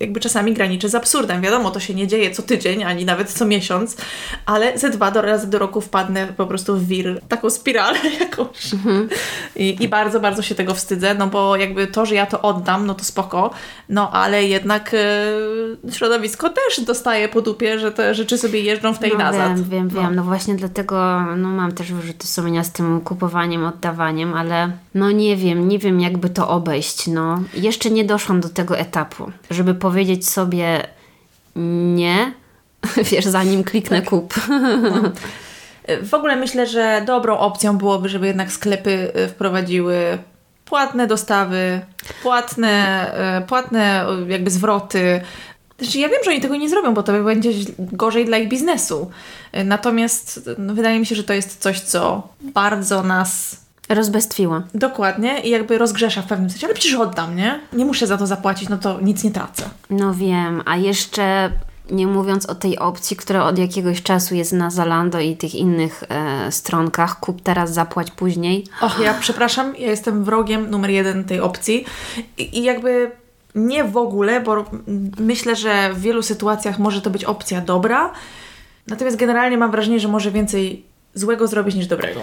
[0.00, 1.40] jakby czasami graniczy z absurdem.
[1.40, 3.96] Wiadomo, to się nie dzieje co tydzień, ani nawet co miesiąc,
[4.46, 8.74] ale ze dwa do razy do roku wpadnę po prostu w wir taką spiralę jakąś.
[8.74, 9.08] Mhm.
[9.56, 12.86] I, I bardzo, bardzo się tego wstydzę, no bo jakby to, że ja to oddam,
[12.86, 13.50] no to spoko,
[13.88, 18.98] no ale jednak e, środowisko też dostaje po dupie, że te rzeczy sobie jeżdżą w
[18.98, 19.60] tej no, nazad.
[19.60, 20.02] Wiem, wiem, no.
[20.02, 20.14] wiem.
[20.14, 25.36] No właśnie dlatego no mam też wyrzuty sumienia z tym kupowaniem, oddawaniem, ale no nie
[25.36, 27.42] wiem, nie wiem jakby to obejść, no.
[27.54, 30.86] Jeszcze nie doszłam do tego etapu, żeby powiedzieć sobie
[31.56, 32.32] nie,
[33.10, 34.08] wiesz, zanim kliknę tak.
[34.08, 34.34] kup.
[34.82, 35.02] No.
[36.02, 40.18] W ogóle myślę, że dobrą opcją byłoby, żeby jednak sklepy y, wprowadziły
[40.64, 41.80] płatne dostawy,
[42.22, 43.06] płatne,
[43.42, 45.20] y, płatne y, jakby zwroty.
[45.78, 49.10] Znaczy, ja wiem, że oni tego nie zrobią, bo to będzie gorzej dla ich biznesu.
[49.64, 54.62] Natomiast no, wydaje mi się, że to jest coś, co bardzo nas Rozbestwiła.
[54.74, 57.60] Dokładnie i jakby rozgrzesza w pewnym sensie, ale przecież oddam, nie?
[57.72, 59.64] Nie muszę za to zapłacić, no to nic nie tracę.
[59.90, 61.50] No wiem, a jeszcze
[61.90, 66.04] nie mówiąc o tej opcji, która od jakiegoś czasu jest na Zalando i tych innych
[66.08, 68.66] e, stronkach, kup teraz, zapłać później.
[68.80, 71.84] Och, ja przepraszam, ja jestem wrogiem numer jeden tej opcji
[72.38, 73.10] i, i jakby
[73.54, 74.64] nie w ogóle, bo
[75.18, 78.12] myślę, że w wielu sytuacjach może to być opcja dobra,
[78.86, 82.20] natomiast generalnie mam wrażenie, że może więcej złego zrobić niż dobrego.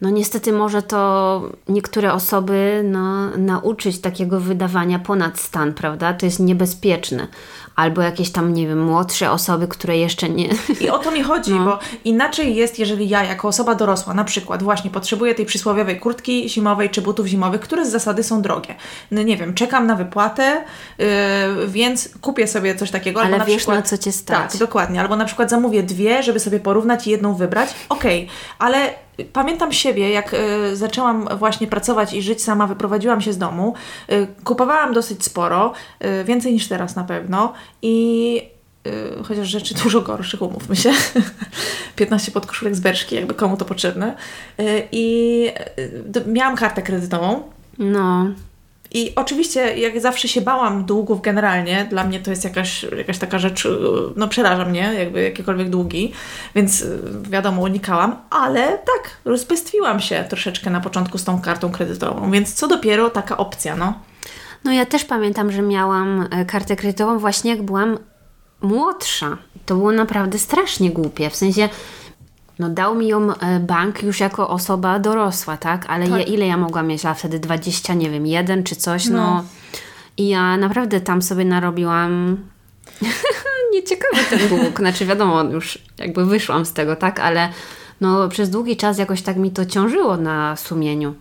[0.00, 6.12] No niestety może to niektóre osoby no, nauczyć takiego wydawania ponad stan, prawda?
[6.12, 7.28] To jest niebezpieczne
[7.76, 10.48] albo jakieś tam, nie wiem, młodsze osoby, które jeszcze nie.
[10.80, 11.64] I o to mi chodzi, no.
[11.64, 16.48] bo inaczej jest, jeżeli ja, jako osoba dorosła, na przykład, właśnie potrzebuję tej przysłowiowej kurtki
[16.48, 18.74] zimowej czy butów zimowych, które z zasady są drogie.
[19.10, 20.64] No nie wiem, czekam na wypłatę,
[20.98, 21.06] yy,
[21.68, 23.20] więc kupię sobie coś takiego.
[23.20, 24.52] Ale albo wiesz, na, przykład, na co cię stać.
[24.52, 25.00] Tak, dokładnie.
[25.00, 27.68] Albo na przykład zamówię dwie, żeby sobie porównać i jedną wybrać.
[27.88, 33.32] Okej, okay, ale pamiętam siebie, jak y, zaczęłam właśnie pracować i żyć sama, wyprowadziłam się
[33.32, 33.74] z domu.
[34.12, 35.72] Y, kupowałam dosyć sporo,
[36.04, 37.52] y, więcej niż teraz na pewno
[37.82, 38.60] i
[39.24, 40.92] chociaż rzeczy dużo gorszych, umówmy się.
[41.96, 44.16] 15 podkoszulek z Berszki, jakby komu to potrzebne.
[44.92, 45.46] I
[46.26, 47.42] miałam kartę kredytową.
[47.78, 48.26] No.
[48.92, 53.38] I oczywiście, jak zawsze się bałam długów generalnie, dla mnie to jest jakaś, jakaś taka
[53.38, 53.68] rzecz,
[54.16, 56.12] no przeraża mnie, jakby jakiekolwiek długi,
[56.54, 56.98] więc y,
[57.30, 62.68] wiadomo, unikałam, ale tak, rozbestwiłam się troszeczkę na początku z tą kartą kredytową, więc co
[62.68, 63.94] dopiero taka opcja, no.
[64.64, 67.98] No ja też pamiętam, że miałam e, kartę kredytową właśnie jak byłam
[68.62, 69.38] młodsza.
[69.66, 71.30] To było naprawdę strasznie głupie.
[71.30, 71.68] W sensie,
[72.60, 75.86] no dał mi ją e, bank już jako osoba dorosła, tak?
[75.88, 76.18] Ale Tak.
[76.18, 77.06] Ja, ile ja mogłam mieć?
[77.06, 79.16] A wtedy 20, nie wiem, jeden czy coś, no.
[79.16, 79.44] No.
[80.16, 82.36] I ja naprawdę tam sobie narobiłam
[83.74, 84.78] nieciekawy ten dług.
[84.78, 87.20] Znaczy wiadomo, już jakby wyszłam z tego, tak?
[87.20, 87.48] Ale
[88.00, 91.14] no przez długi czas jakoś tak mi to ciążyło na sumieniu.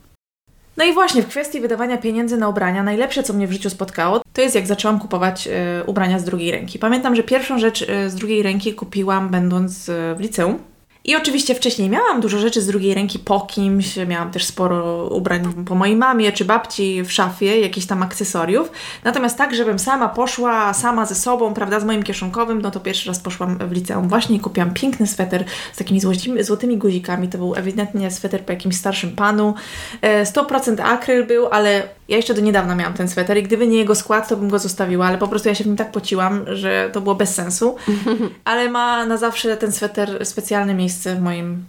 [0.77, 4.21] No i właśnie w kwestii wydawania pieniędzy na ubrania, najlepsze co mnie w życiu spotkało,
[4.33, 6.79] to jest jak zaczęłam kupować e, ubrania z drugiej ręki.
[6.79, 10.59] Pamiętam, że pierwszą rzecz e, z drugiej ręki kupiłam będąc e, w liceum.
[11.03, 15.53] I oczywiście wcześniej miałam dużo rzeczy z drugiej ręki po kimś, miałam też sporo ubrań
[15.65, 18.71] po mojej mamie czy babci w szafie, jakichś tam akcesoriów.
[19.03, 23.07] Natomiast tak, żebym sama poszła, sama ze sobą, prawda, z moim kieszonkowym, no to pierwszy
[23.07, 27.27] raz poszłam w liceum właśnie i kupiłam piękny sweter z takimi złotymi, złotymi guzikami.
[27.27, 29.53] To był ewidentnie sweter po jakimś starszym panu.
[30.01, 33.77] E, 100% akryl był, ale ja jeszcze do niedawna miałam ten sweter i gdyby nie
[33.77, 36.45] jego skład, to bym go zostawiła, ale po prostu ja się w nim tak pociłam,
[36.47, 37.75] że to było bez sensu.
[38.45, 41.65] Ale ma na zawsze ten sweter specjalne miejsce w moim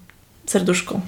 [0.47, 1.01] serduszku.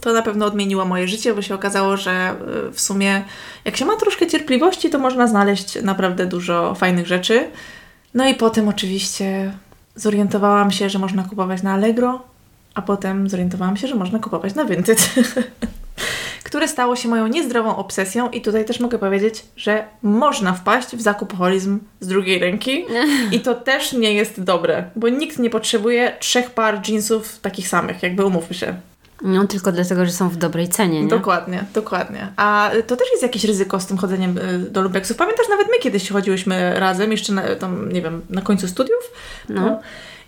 [0.00, 2.36] To na pewno odmieniło moje życie, bo się okazało, że
[2.68, 3.24] y, w sumie
[3.64, 7.50] jak się ma troszkę cierpliwości, to można znaleźć naprawdę dużo fajnych rzeczy.
[8.14, 9.52] No i potem oczywiście
[9.96, 12.22] zorientowałam się, że można kupować na Allegro,
[12.74, 15.10] a potem zorientowałam się, że można kupować na Vinted.
[16.46, 21.00] które stało się moją niezdrową obsesją i tutaj też mogę powiedzieć, że można wpaść w
[21.00, 22.84] zakupoholizm z drugiej ręki
[23.32, 28.02] i to też nie jest dobre, bo nikt nie potrzebuje trzech par jeansów takich samych,
[28.02, 28.74] jakby umówmy się.
[29.22, 31.08] No tylko dlatego, że są w dobrej cenie, nie?
[31.08, 32.32] Dokładnie, dokładnie.
[32.36, 35.16] A to też jest jakieś ryzyko z tym chodzeniem y, do lumpeksów.
[35.16, 39.12] Pamiętasz, nawet my kiedyś chodziłyśmy razem, jeszcze na, tam, nie wiem, na końcu studiów.
[39.48, 39.80] No.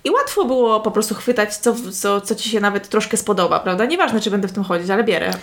[0.08, 3.84] I łatwo było po prostu chwytać, co, co, co ci się nawet troszkę spodoba, prawda?
[3.84, 5.30] Nieważne, czy będę w tym chodzić, ale bierę.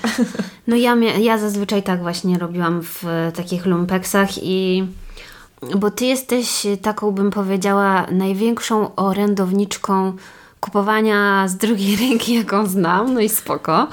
[0.68, 3.04] No ja, ja zazwyczaj tak właśnie robiłam w
[3.36, 4.88] takich lumpeksach i
[5.76, 10.14] bo ty jesteś taką, bym powiedziała, największą orędowniczką
[10.60, 13.88] kupowania z drugiej ręki, jaką znam, no i spoko.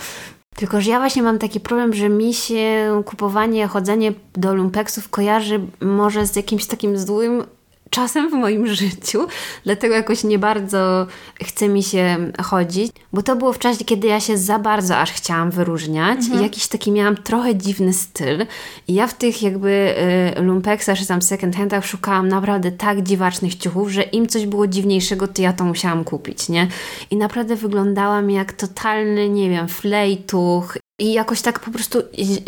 [0.57, 5.61] Tylko, że ja właśnie mam taki problem, że mi się kupowanie, chodzenie do lumpeksów kojarzy
[5.81, 7.45] może z jakimś takim złym
[7.93, 9.27] czasem w moim życiu,
[9.65, 11.07] dlatego jakoś nie bardzo
[11.45, 15.13] chce mi się chodzić, bo to było w czasie, kiedy ja się za bardzo aż
[15.13, 18.47] chciałam wyróżniać i jakiś taki miałam trochę dziwny styl.
[18.89, 19.95] I ja w tych jakby
[20.39, 24.67] y, lumpeksach czy tam second handach szukałam naprawdę tak dziwacznych ciuchów, że im coś było
[24.67, 26.69] dziwniejszego, to ja to musiałam kupić, nie?
[27.11, 31.99] I naprawdę wyglądałam jak totalny, nie wiem, flejtuch i jakoś tak po prostu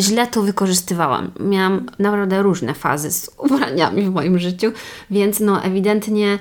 [0.00, 1.30] źle to wykorzystywałam.
[1.40, 4.72] Miałam naprawdę różne fazy z ubraniami w moim życiu,
[5.10, 6.38] więc no ewidentnie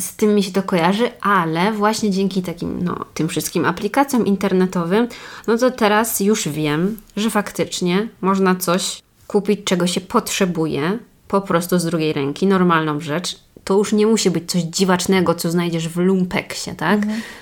[0.00, 5.08] z tym mi się to kojarzy, ale właśnie dzięki takim, no, tym wszystkim aplikacjom internetowym,
[5.46, 11.78] no to teraz już wiem, że faktycznie można coś kupić, czego się potrzebuje, po prostu
[11.78, 13.38] z drugiej ręki, normalną rzecz.
[13.64, 17.00] To już nie musi być coś dziwacznego, co znajdziesz w lumpeksie, tak?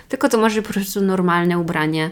[0.08, 2.10] Tylko to może być po prostu normalne ubranie,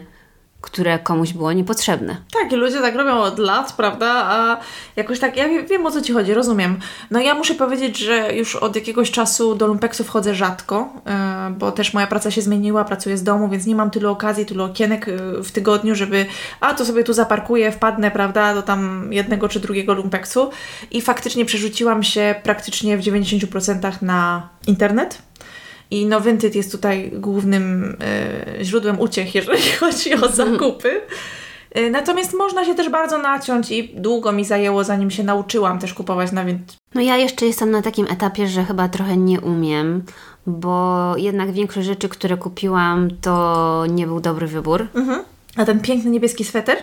[0.61, 2.17] które komuś było niepotrzebne.
[2.41, 4.07] Tak, i ludzie tak robią od lat, prawda?
[4.09, 4.57] A
[4.95, 6.79] jakoś tak, ja wie- wiem o co Ci chodzi, rozumiem.
[7.11, 11.11] No ja muszę powiedzieć, że już od jakiegoś czasu do lumpeksów chodzę rzadko, yy,
[11.57, 14.63] bo też moja praca się zmieniła, pracuję z domu, więc nie mam tylu okazji, tylu
[14.63, 16.25] okienek yy, w tygodniu, żeby
[16.59, 20.49] a to sobie tu zaparkuję, wpadnę, prawda, do tam jednego czy drugiego lumpeksu.
[20.91, 25.26] I faktycznie przerzuciłam się praktycznie w 90% na internet.
[25.91, 27.97] I no Vinted jest tutaj głównym
[28.59, 31.01] e, źródłem uciech, jeżeli chodzi o zakupy.
[31.71, 35.93] E, Natomiast można się też bardzo naciąć i długo mi zajęło, zanim się nauczyłam też
[35.93, 36.75] kupować na Vinted.
[36.95, 40.03] No ja jeszcze jestem na takim etapie, że chyba trochę nie umiem,
[40.47, 44.87] bo jednak większość rzeczy, które kupiłam, to nie był dobry wybór.
[44.95, 45.23] Mhm.
[45.57, 46.77] A ten piękny niebieski sweter?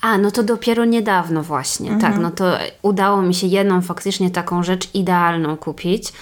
[0.00, 2.44] A, no to dopiero niedawno właśnie, tak, no to
[2.82, 6.12] udało mi się jedną faktycznie taką rzecz idealną kupić.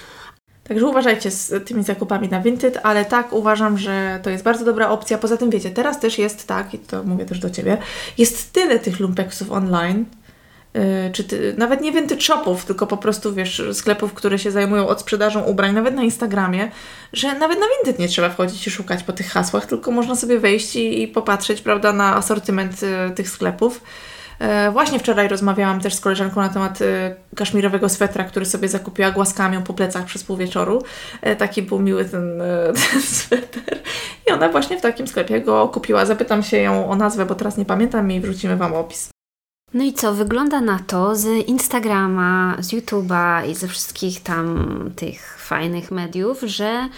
[0.68, 4.88] Także uważajcie z tymi zakupami na Vinted, ale tak uważam, że to jest bardzo dobra
[4.88, 5.18] opcja.
[5.18, 7.78] Poza tym wiecie, teraz też jest tak, i to mówię też do Ciebie,
[8.18, 10.04] jest tyle tych lumpeksów online,
[10.74, 14.88] yy, czy ty, nawet nie Vinted shopów, tylko po prostu wiesz, sklepów, które się zajmują
[14.88, 16.70] odsprzedażą ubrań, nawet na Instagramie,
[17.12, 20.38] że nawet na Vinted nie trzeba wchodzić i szukać po tych hasłach, tylko można sobie
[20.38, 23.80] wejść i, i popatrzeć, prawda, na asortyment y, tych sklepów.
[24.38, 29.10] E, Właśnie wczoraj rozmawiałam też z koleżanką na temat e, kaszmirowego swetra, który sobie zakupiła,
[29.10, 30.82] głaskałam ją po plecach przez pół wieczoru.
[31.22, 32.42] E, Taki był miły ten,
[32.92, 33.78] ten sweter.
[34.28, 36.06] I ona właśnie w takim sklepie go kupiła.
[36.06, 39.10] Zapytam się ją o nazwę, bo teraz nie pamiętam i wrzucimy Wam opis.
[39.74, 45.38] No i co, wygląda na to z Instagrama, z YouTube'a i ze wszystkich tam tych
[45.40, 46.88] fajnych mediów, że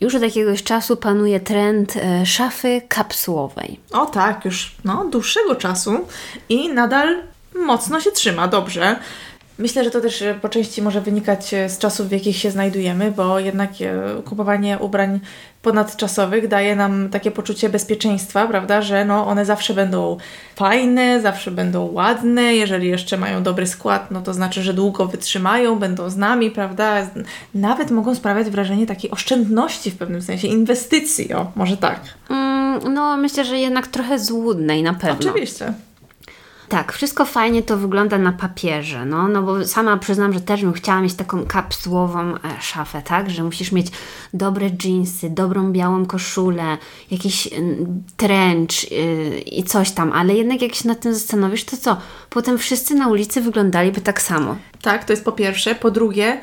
[0.00, 3.80] już od jakiegoś czasu panuje trend e, szafy kapsułowej.
[3.92, 6.06] O tak, już no, dłuższego czasu
[6.48, 7.22] i nadal
[7.54, 8.96] mocno się trzyma, dobrze.
[9.58, 12.50] Myślę, że to też e, po części może wynikać e, z czasów, w jakich się
[12.50, 15.20] znajdujemy, bo jednak e, kupowanie ubrań
[15.62, 20.16] ponadczasowych daje nam takie poczucie bezpieczeństwa, prawda, że no one zawsze będą
[20.56, 25.78] fajne, zawsze będą ładne, jeżeli jeszcze mają dobry skład, no to znaczy, że długo wytrzymają,
[25.78, 27.10] będą z nami, prawda,
[27.54, 32.00] nawet mogą sprawiać wrażenie takiej oszczędności w pewnym sensie, inwestycji, o, może tak.
[32.30, 35.30] Mm, no, myślę, że jednak trochę złudnej na pewno.
[35.30, 35.72] Oczywiście.
[36.68, 40.72] Tak, wszystko fajnie to wygląda na papierze, no, no bo sama przyznam, że też bym
[40.72, 43.86] chciała mieć taką kapsułową e, szafę, tak, że musisz mieć
[44.34, 46.78] dobre dżinsy, dobrą białą koszulę,
[47.10, 47.48] jakiś
[48.16, 51.96] trench yy, i coś tam, ale jednak jak się nad tym zastanowisz, to co?
[52.30, 54.56] Potem wszyscy na ulicy wyglądaliby tak samo.
[54.82, 55.74] Tak, to jest po pierwsze.
[55.74, 56.40] Po drugie,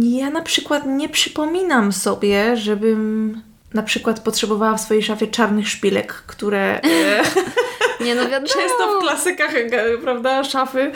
[0.00, 3.42] ja na przykład nie przypominam sobie, żebym
[3.74, 6.80] na przykład potrzebowała w swojej szafie czarnych szpilek, które...
[8.02, 8.52] E, Nie no wiadomo.
[8.52, 9.50] Często w klasykach,
[10.02, 10.92] prawda, szafy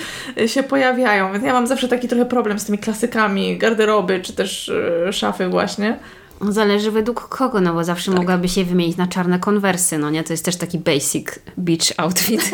[0.46, 1.32] się pojawiają.
[1.32, 4.72] Więc ja mam zawsze taki trochę problem z tymi klasykami garderoby, czy też
[5.08, 5.98] e, szafy właśnie.
[6.40, 8.20] Zależy według kogo, no bo zawsze tak.
[8.20, 10.24] mogłaby się wymienić na czarne konwersy, no nie?
[10.24, 12.50] To jest też taki basic beach outfit.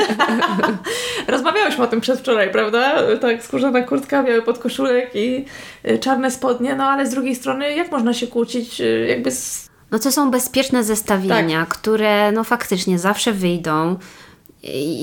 [1.29, 2.95] Rozmawiałyśmy o tym przedwczoraj, prawda?
[3.21, 5.45] Tak, skórzana kurtka, biały podkoszulek i
[5.83, 9.69] e, czarne spodnie, no ale z drugiej strony jak można się kłócić e, jakby z...
[9.91, 11.69] No to są bezpieczne zestawienia, tak.
[11.69, 13.97] które no faktycznie zawsze wyjdą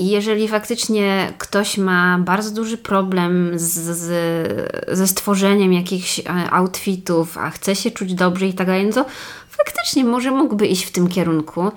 [0.00, 4.08] jeżeli faktycznie ktoś ma bardzo duży problem z, z,
[4.98, 9.04] ze stworzeniem jakichś e, outfitów, a chce się czuć dobrze i tak dalej, no to
[9.48, 11.72] faktycznie może mógłby iść w tym kierunku.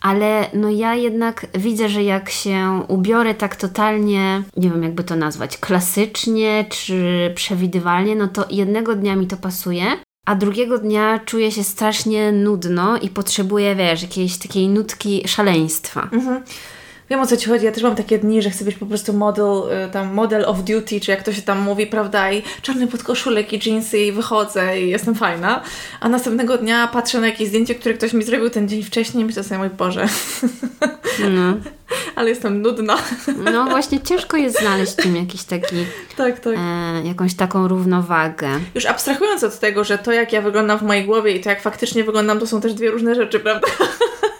[0.00, 5.16] Ale no ja jednak widzę, że jak się ubiorę tak totalnie, nie wiem jakby to
[5.16, 9.84] nazwać, klasycznie czy przewidywalnie, no to jednego dnia mi to pasuje,
[10.26, 16.08] a drugiego dnia czuję się strasznie nudno i potrzebuję, wiesz, jakiejś takiej nutki szaleństwa.
[16.12, 16.42] Mhm.
[17.12, 19.12] Wiem o co Ci chodzi, ja też mam takie dni, że chcę być po prostu
[19.12, 22.86] model, y, tam model of duty, czy jak to się tam mówi, prawda, i czarny
[22.86, 25.62] podkoszulek i jeansy i wychodzę i jestem fajna,
[26.00, 29.26] a następnego dnia patrzę na jakieś zdjęcie, które ktoś mi zrobił ten dzień wcześniej i
[29.26, 30.06] myślę sobie, mój Boże,
[31.30, 31.54] no.
[32.16, 32.98] ale jestem nudna.
[33.52, 35.76] No właśnie, ciężko jest znaleźć tym jakiś taki,
[36.16, 36.54] tak, tak.
[36.58, 38.48] E, jakąś taką równowagę.
[38.74, 41.62] Już abstrahując od tego, że to jak ja wyglądam w mojej głowie i to jak
[41.62, 43.68] faktycznie wyglądam, to są też dwie różne rzeczy, prawda?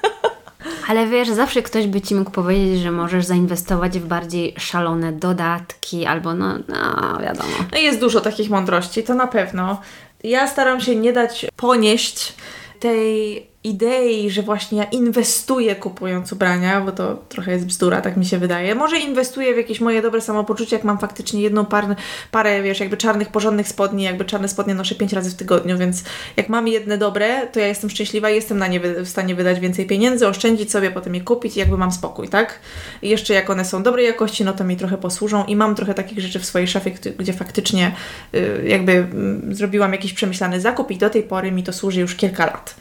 [0.93, 6.07] Ale wiesz, zawsze ktoś by ci mógł powiedzieć, że możesz zainwestować w bardziej szalone dodatki,
[6.07, 7.53] albo no, no wiadomo.
[7.73, 9.81] No jest dużo takich mądrości, to na pewno.
[10.25, 12.35] Ja staram się nie dać ponieść
[12.81, 18.27] tej idei, że właśnie ja inwestuję kupując ubrania, bo to trochę jest bzdura, tak mi
[18.27, 18.75] się wydaje.
[18.75, 21.97] Może inwestuję w jakieś moje dobre samopoczucie, jak mam faktycznie jedną parę,
[22.31, 26.05] parę, wiesz, jakby czarnych, porządnych spodni, jakby czarne spodnie noszę pięć razy w tygodniu, więc
[26.37, 29.61] jak mam jedne dobre, to ja jestem szczęśliwa i jestem na nie w stanie wydać
[29.61, 32.59] więcej pieniędzy, oszczędzić sobie, potem je kupić i jakby mam spokój, tak?
[33.03, 35.95] I jeszcze jak one są dobrej jakości, no to mi trochę posłużą i mam trochę
[35.95, 37.95] takich rzeczy w swojej szafie, gdzie faktycznie
[38.35, 42.15] y, jakby mm, zrobiłam jakiś przemyślany zakup i do tej pory mi to służy już
[42.15, 42.75] kilka lat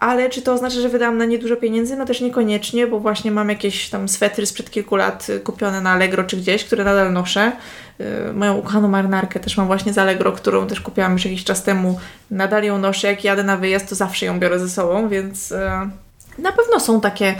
[0.00, 1.96] ale czy to oznacza, że wydałam na nie dużo pieniędzy?
[1.96, 5.90] No też niekoniecznie, bo właśnie mam jakieś tam swetry sprzed kilku lat y, kupione na
[5.90, 7.52] Allegro czy gdzieś, które nadal noszę.
[7.98, 11.62] Yy, moją ukochaną marynarkę też mam właśnie z Allegro, którą też kupiłam już jakiś czas
[11.62, 11.98] temu.
[12.30, 15.58] Nadal ją noszę, jak jadę na wyjazd, to zawsze ją biorę ze sobą, więc yy,
[16.38, 17.34] na pewno są takie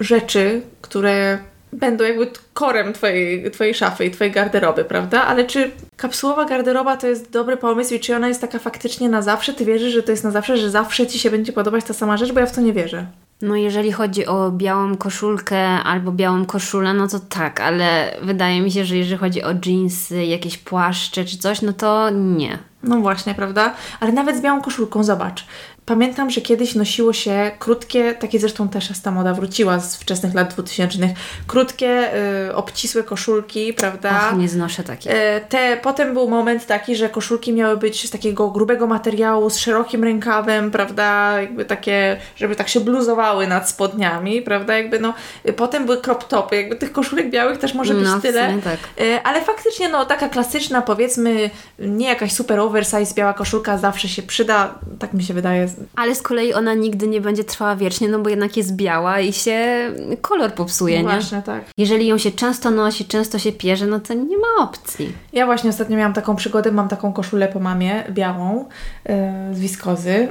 [0.00, 1.38] rzeczy, które
[1.72, 5.22] będą jakby korem twojej, twojej szafy i twojej garderoby, prawda?
[5.24, 9.22] Ale czy kapsułowa garderoba to jest dobry pomysł i czy ona jest taka faktycznie na
[9.22, 9.54] zawsze?
[9.54, 12.16] Ty wierzysz, że to jest na zawsze, że zawsze ci się będzie podobać ta sama
[12.16, 12.32] rzecz?
[12.32, 13.06] Bo ja w to nie wierzę.
[13.42, 18.70] No jeżeli chodzi o białą koszulkę albo białą koszulę, no to tak, ale wydaje mi
[18.70, 22.58] się, że jeżeli chodzi o jeansy, jakieś płaszcze czy coś, no to nie.
[22.82, 23.74] No właśnie, prawda?
[24.00, 25.46] Ale nawet z białą koszulką, zobacz.
[25.88, 30.54] Pamiętam, że kiedyś nosiło się krótkie, takie zresztą też ta moda wróciła z wczesnych lat
[30.54, 31.14] 2000,
[31.46, 32.14] krótkie,
[32.48, 34.10] y, obcisłe koszulki, prawda?
[34.12, 35.12] Ach, nie znoszę takich.
[35.12, 35.14] Y,
[35.48, 40.04] te, potem był moment taki, że koszulki miały być z takiego grubego materiału, z szerokim
[40.04, 41.40] rękawem, prawda?
[41.40, 44.78] Jakby takie, żeby tak się bluzowały nad spodniami, prawda?
[44.78, 45.14] Jakby no,
[45.48, 48.58] y, potem były crop topy, jakby tych koszulek białych też może być no, tyle.
[48.64, 48.78] Tak.
[49.06, 54.22] Y, ale faktycznie no, taka klasyczna, powiedzmy, nie jakaś super oversize biała koszulka zawsze się
[54.22, 58.18] przyda, tak mi się wydaje ale z kolei ona nigdy nie będzie trwała wiecznie, no
[58.18, 61.14] bo jednak jest biała i się kolor popsuje, no nie?
[61.14, 61.64] Właśnie, tak.
[61.78, 65.12] Jeżeli ją się często nosi, często się pierze, no to nie ma opcji.
[65.32, 68.64] Ja właśnie ostatnio miałam taką przygodę, mam taką koszulę po mamie, białą,
[69.08, 69.14] yy,
[69.54, 70.28] z wiskozy.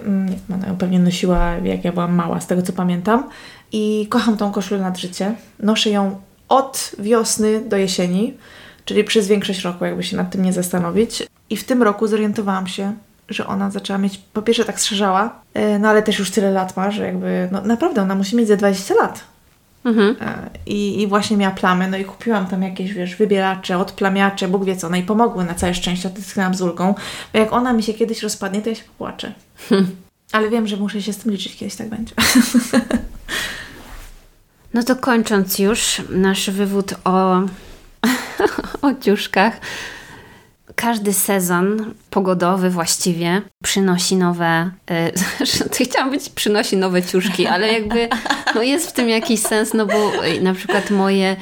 [0.49, 3.29] Yy, ona ją pewnie nosiła, jak ja byłam mała, z tego co pamiętam.
[3.71, 5.35] I kocham tą koszulę nad życie.
[5.59, 6.19] Noszę ją
[6.49, 8.33] od wiosny do jesieni,
[8.85, 11.23] czyli przez większość roku, jakby się nad tym nie zastanowić.
[11.49, 12.93] I w tym roku zorientowałam się,
[13.29, 16.77] że ona zaczęła mieć, po pierwsze tak strzeżała, e, no ale też już tyle lat
[16.77, 19.23] ma, że jakby, no naprawdę ona musi mieć ze 20 lat.
[19.85, 20.15] Mhm.
[20.21, 24.65] E, I, I właśnie miała plamy, no i kupiłam tam jakieś, wiesz, wybielacze, odplamiacze, Bóg
[24.65, 26.95] wie co, no i pomogły na całe szczęście, odetchnęłam z ulgą,
[27.33, 29.33] bo jak ona mi się kiedyś rozpadnie, to ja się popłaczę.
[30.31, 32.15] Ale wiem, że muszę się z tym liczyć, kiedyś tak będzie.
[34.73, 37.41] No to kończąc już nasz wywód o,
[38.87, 39.59] o ciuszkach.
[40.77, 44.71] Każdy sezon pogodowy właściwie przynosi nowe,
[45.79, 48.09] y, chciałam być przynosi nowe ciuszki, ale jakby
[48.55, 51.35] no jest w tym jakiś sens, no bo y, na przykład moje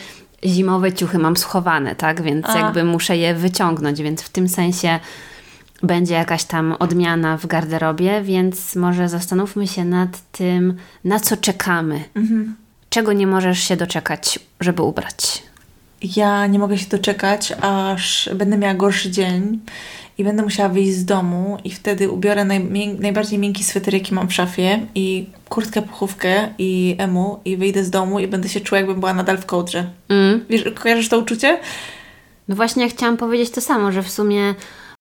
[0.45, 2.59] zimowe ciuchy mam schowane, tak, więc A.
[2.59, 4.99] jakby muszę je wyciągnąć, więc w tym sensie
[5.83, 12.03] będzie jakaś tam odmiana w garderobie, więc może zastanówmy się nad tym, na co czekamy.
[12.89, 15.43] Czego nie możesz się doczekać, żeby ubrać?
[16.15, 19.59] Ja nie mogę się doczekać, aż będę miała gorszy dzień
[20.17, 24.27] i będę musiała wyjść z domu i wtedy ubiorę najmię- najbardziej miękki sweter, jaki mam
[24.27, 28.79] w szafie i kurtkę, puchówkę i emu i wyjdę z domu i będę się czuła,
[28.79, 29.89] jakbym była nadal w kołdrze.
[30.09, 30.45] Mm.
[30.49, 31.59] Wiesz, kojarzysz to uczucie?
[32.47, 34.55] No właśnie ja chciałam powiedzieć to samo, że w sumie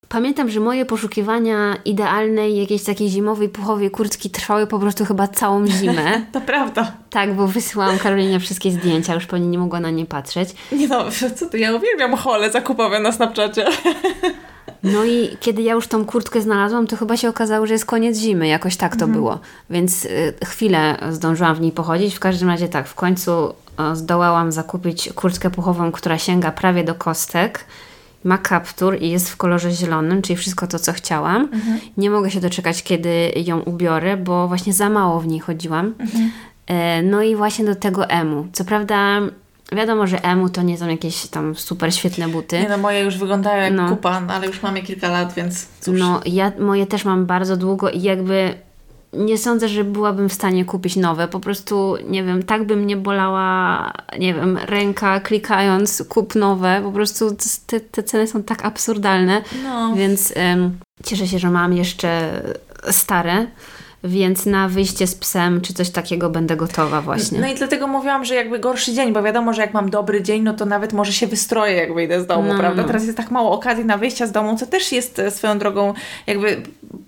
[0.09, 5.67] pamiętam, że moje poszukiwania idealnej jakiejś takiej zimowej, puchowej kurtki trwały po prostu chyba całą
[5.67, 6.23] zimę.
[6.33, 6.93] To prawda.
[7.11, 10.49] tak, bo wysyłałam Karolinie wszystkie zdjęcia, już pewnie nie mogła na nie patrzeć.
[10.73, 11.05] Nie no,
[11.37, 13.67] co ty, ja uwielbiam hole zakupowe na Snapchacie.
[14.83, 18.19] No i kiedy ja już tą kurtkę znalazłam, to chyba się okazało, że jest koniec
[18.19, 19.39] zimy, jakoś tak to było.
[19.71, 22.15] Więc y, chwilę zdążyłam w niej pochodzić.
[22.15, 23.33] W każdym razie tak, w końcu
[23.77, 27.65] o, zdołałam zakupić kurtkę puchową, która sięga prawie do kostek.
[28.25, 31.49] Ma kaptur i jest w kolorze zielonym, czyli wszystko to, co chciałam.
[31.97, 35.95] Nie mogę się doczekać, kiedy ją ubiorę, bo właśnie za mało w niej chodziłam.
[36.67, 38.47] E, No i właśnie do tego emu.
[38.53, 39.21] Co prawda,
[39.73, 42.61] wiadomo, że emu to nie są jakieś tam super świetne buty.
[42.61, 43.89] Nie no, moje już wyglądają jak No.
[43.89, 46.01] kupa, no, ale już mam je kilka lat, więc cóż.
[46.01, 48.55] No, ja moje też mam bardzo długo i jakby
[49.17, 51.29] nie sądzę, że byłabym w stanie kupić nowe.
[51.29, 56.81] Po prostu, nie wiem, tak by mnie bolała, nie wiem, ręka klikając kup nowe.
[56.85, 57.37] Po prostu
[57.67, 59.95] te, te ceny są tak absurdalne, No.
[59.97, 62.43] więc em, cieszę się, że mam jeszcze
[62.91, 63.47] stare.
[64.05, 67.41] Więc na wyjście z psem czy coś takiego będę gotowa właśnie.
[67.41, 70.43] No i dlatego mówiłam, że jakby gorszy dzień, bo wiadomo, że jak mam dobry dzień,
[70.43, 72.83] no to nawet może się wystroję, jak wyjdę z domu, No, prawda?
[72.83, 72.89] no.
[72.89, 75.95] Teraz jest tak mało okazji na wyjścia z domu, co też jest e, swoją drogą
[76.27, 76.63] jakby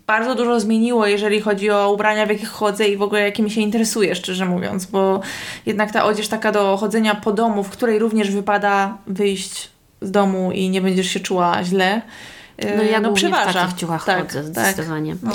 [0.06, 3.60] bardzo dużo zmieniło, jeżeli chodzi o ubrania, w jakich chodzę i w ogóle jakimi się
[3.60, 5.20] interesuję, szczerze mówiąc, bo
[5.66, 9.70] jednak ta odzież taka do chodzenia po domu, w której również wypada wyjść
[10.00, 12.02] z domu i nie będziesz się czuła źle,
[12.76, 13.50] No ja głównie przeważa.
[13.50, 14.46] w takich ciuchach tak, chodzę, tak.
[14.46, 15.16] zdecydowanie.
[15.22, 15.32] No.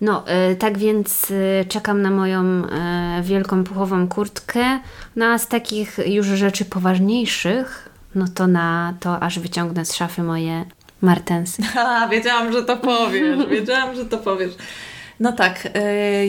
[0.00, 4.80] No, y, tak więc y, czekam na moją y, wielką puchową kurtkę.
[5.16, 10.22] No a z takich już rzeczy poważniejszych, no to na to aż wyciągnę z szafy
[10.22, 10.64] moje
[11.00, 11.62] martensy.
[11.74, 13.46] Ha, wiedziałam, że to powiesz.
[13.50, 14.52] Wiedziałam, że to powiesz.
[15.20, 15.68] No tak,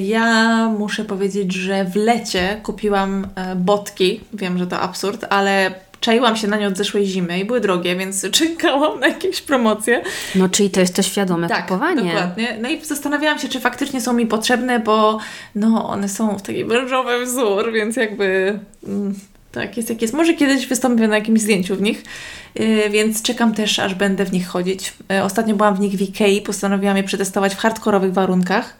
[0.01, 4.21] ja muszę powiedzieć, że w lecie kupiłam e, botki.
[4.33, 5.73] Wiem, że to absurd, ale
[6.05, 10.03] czaiłam się na nie od zeszłej zimy i były drogie, więc czekałam na jakieś promocje.
[10.35, 12.03] No, czyli to jest to świadome Tak, kupowanie.
[12.03, 12.57] dokładnie.
[12.61, 15.19] No i zastanawiałam się, czy faktycznie są mi potrzebne, bo
[15.55, 19.15] no, one są w taki wężowy wzór, więc jakby mm,
[19.51, 20.13] tak jest jak jest.
[20.13, 22.03] Może kiedyś wystąpię na jakimś zdjęciu w nich,
[22.55, 24.93] yy, więc czekam też, aż będę w nich chodzić.
[25.09, 28.77] Yy, ostatnio byłam w nich w Ikei, postanowiłam je przetestować w hardkorowych warunkach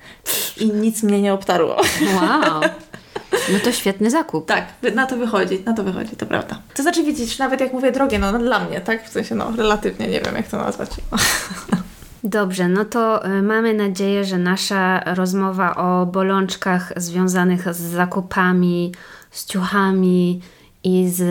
[0.57, 1.75] i nic mnie nie obtarło.
[2.15, 2.61] Wow.
[3.53, 4.45] No to świetny zakup.
[4.45, 4.65] tak,
[4.95, 6.61] na to wychodzi, na to wychodzi, to prawda.
[6.75, 9.09] To znaczy, widzisz, nawet jak mówię drogie, no, no dla mnie, tak?
[9.09, 10.89] W sensie, no, relatywnie, nie wiem jak to nazwać.
[12.23, 18.91] Dobrze, no to y, mamy nadzieję, że nasza rozmowa o bolączkach związanych z zakupami,
[19.31, 20.41] z ciuchami
[20.83, 21.21] i z,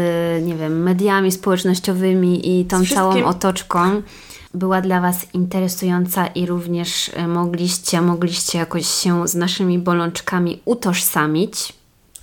[0.46, 4.02] nie wiem, mediami społecznościowymi i tą całą otoczką
[4.54, 11.72] była dla Was interesująca i również y, mogliście, mogliście jakoś się z naszymi bolączkami utożsamić.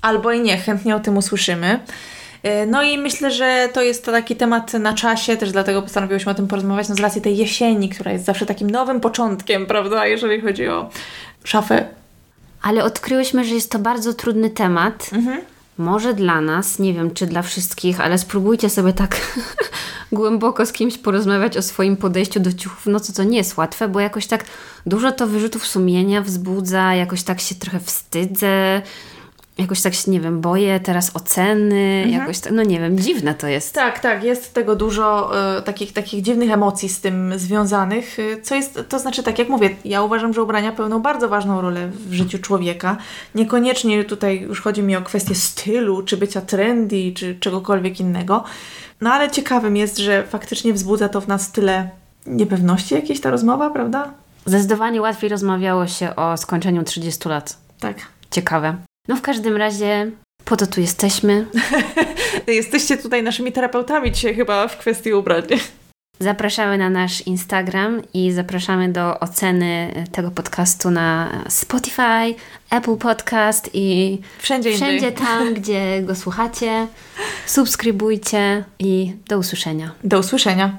[0.02, 1.80] Albo i nie, chętnie o tym usłyszymy.
[2.44, 6.32] Yy, No i myślę, że to jest to taki temat na czasie, też dlatego postanowiłyśmy
[6.32, 10.06] o tym porozmawiać, no z racji tej jesieni, która jest zawsze takim nowym początkiem, prawda,
[10.06, 10.90] jeżeli chodzi o
[11.44, 11.86] szafę.
[12.62, 15.10] Ale odkryłyśmy, że jest to bardzo trudny temat.
[15.78, 19.22] Może dla nas, nie wiem czy dla wszystkich, ale spróbujcie sobie tak
[20.12, 22.86] głęboko z kimś porozmawiać o swoim podejściu do ciuchów.
[22.86, 24.46] No co to nie jest łatwe, bo jakoś tak
[24.86, 28.82] dużo to wyrzutów sumienia wzbudza, jakoś tak się trochę wstydzę,
[29.62, 33.48] jakoś tak się, nie wiem, boję teraz oceny, jakoś tak, no nie wiem, dziwne to
[33.48, 33.74] jest.
[33.74, 38.56] Tak, tak, jest tego dużo e, takich, takich dziwnych emocji z tym związanych, e, co
[38.56, 42.14] jest, to znaczy tak jak mówię, ja uważam, że ubrania pełnią bardzo ważną rolę w
[42.14, 42.98] życiu człowieka.
[43.36, 48.44] Niekoniecznie tutaj już chodzi mi o kwestię stylu, czy bycia trendy, czy czegokolwiek innego,
[49.02, 51.90] no ale ciekawym jest, że faktycznie wzbudza to w nas tyle
[52.26, 54.14] niepewności jakiejś ta rozmowa, prawda?
[54.46, 57.58] Zdecydowanie łatwiej rozmawiało się o skończeniu 30 lat.
[57.80, 57.98] Tak.
[58.32, 58.91] Ciekawe.
[59.08, 60.12] No w każdym razie
[60.46, 61.46] Po to tu jesteśmy.
[62.48, 65.44] Jesteście tutaj naszymi terapeutami dzisiaj chyba w kwestii ubrań.
[66.20, 72.36] Zapraszamy na nasz Instagram i zapraszamy do oceny tego podcastu na Spotify,
[72.70, 75.26] Apple Podcast i Wszędzie, wszędzie indziej.
[75.26, 76.88] tam, gdzie go słuchacie.
[77.46, 79.92] Subskrybujcie i do usłyszenia.
[80.04, 80.78] Do usłyszenia.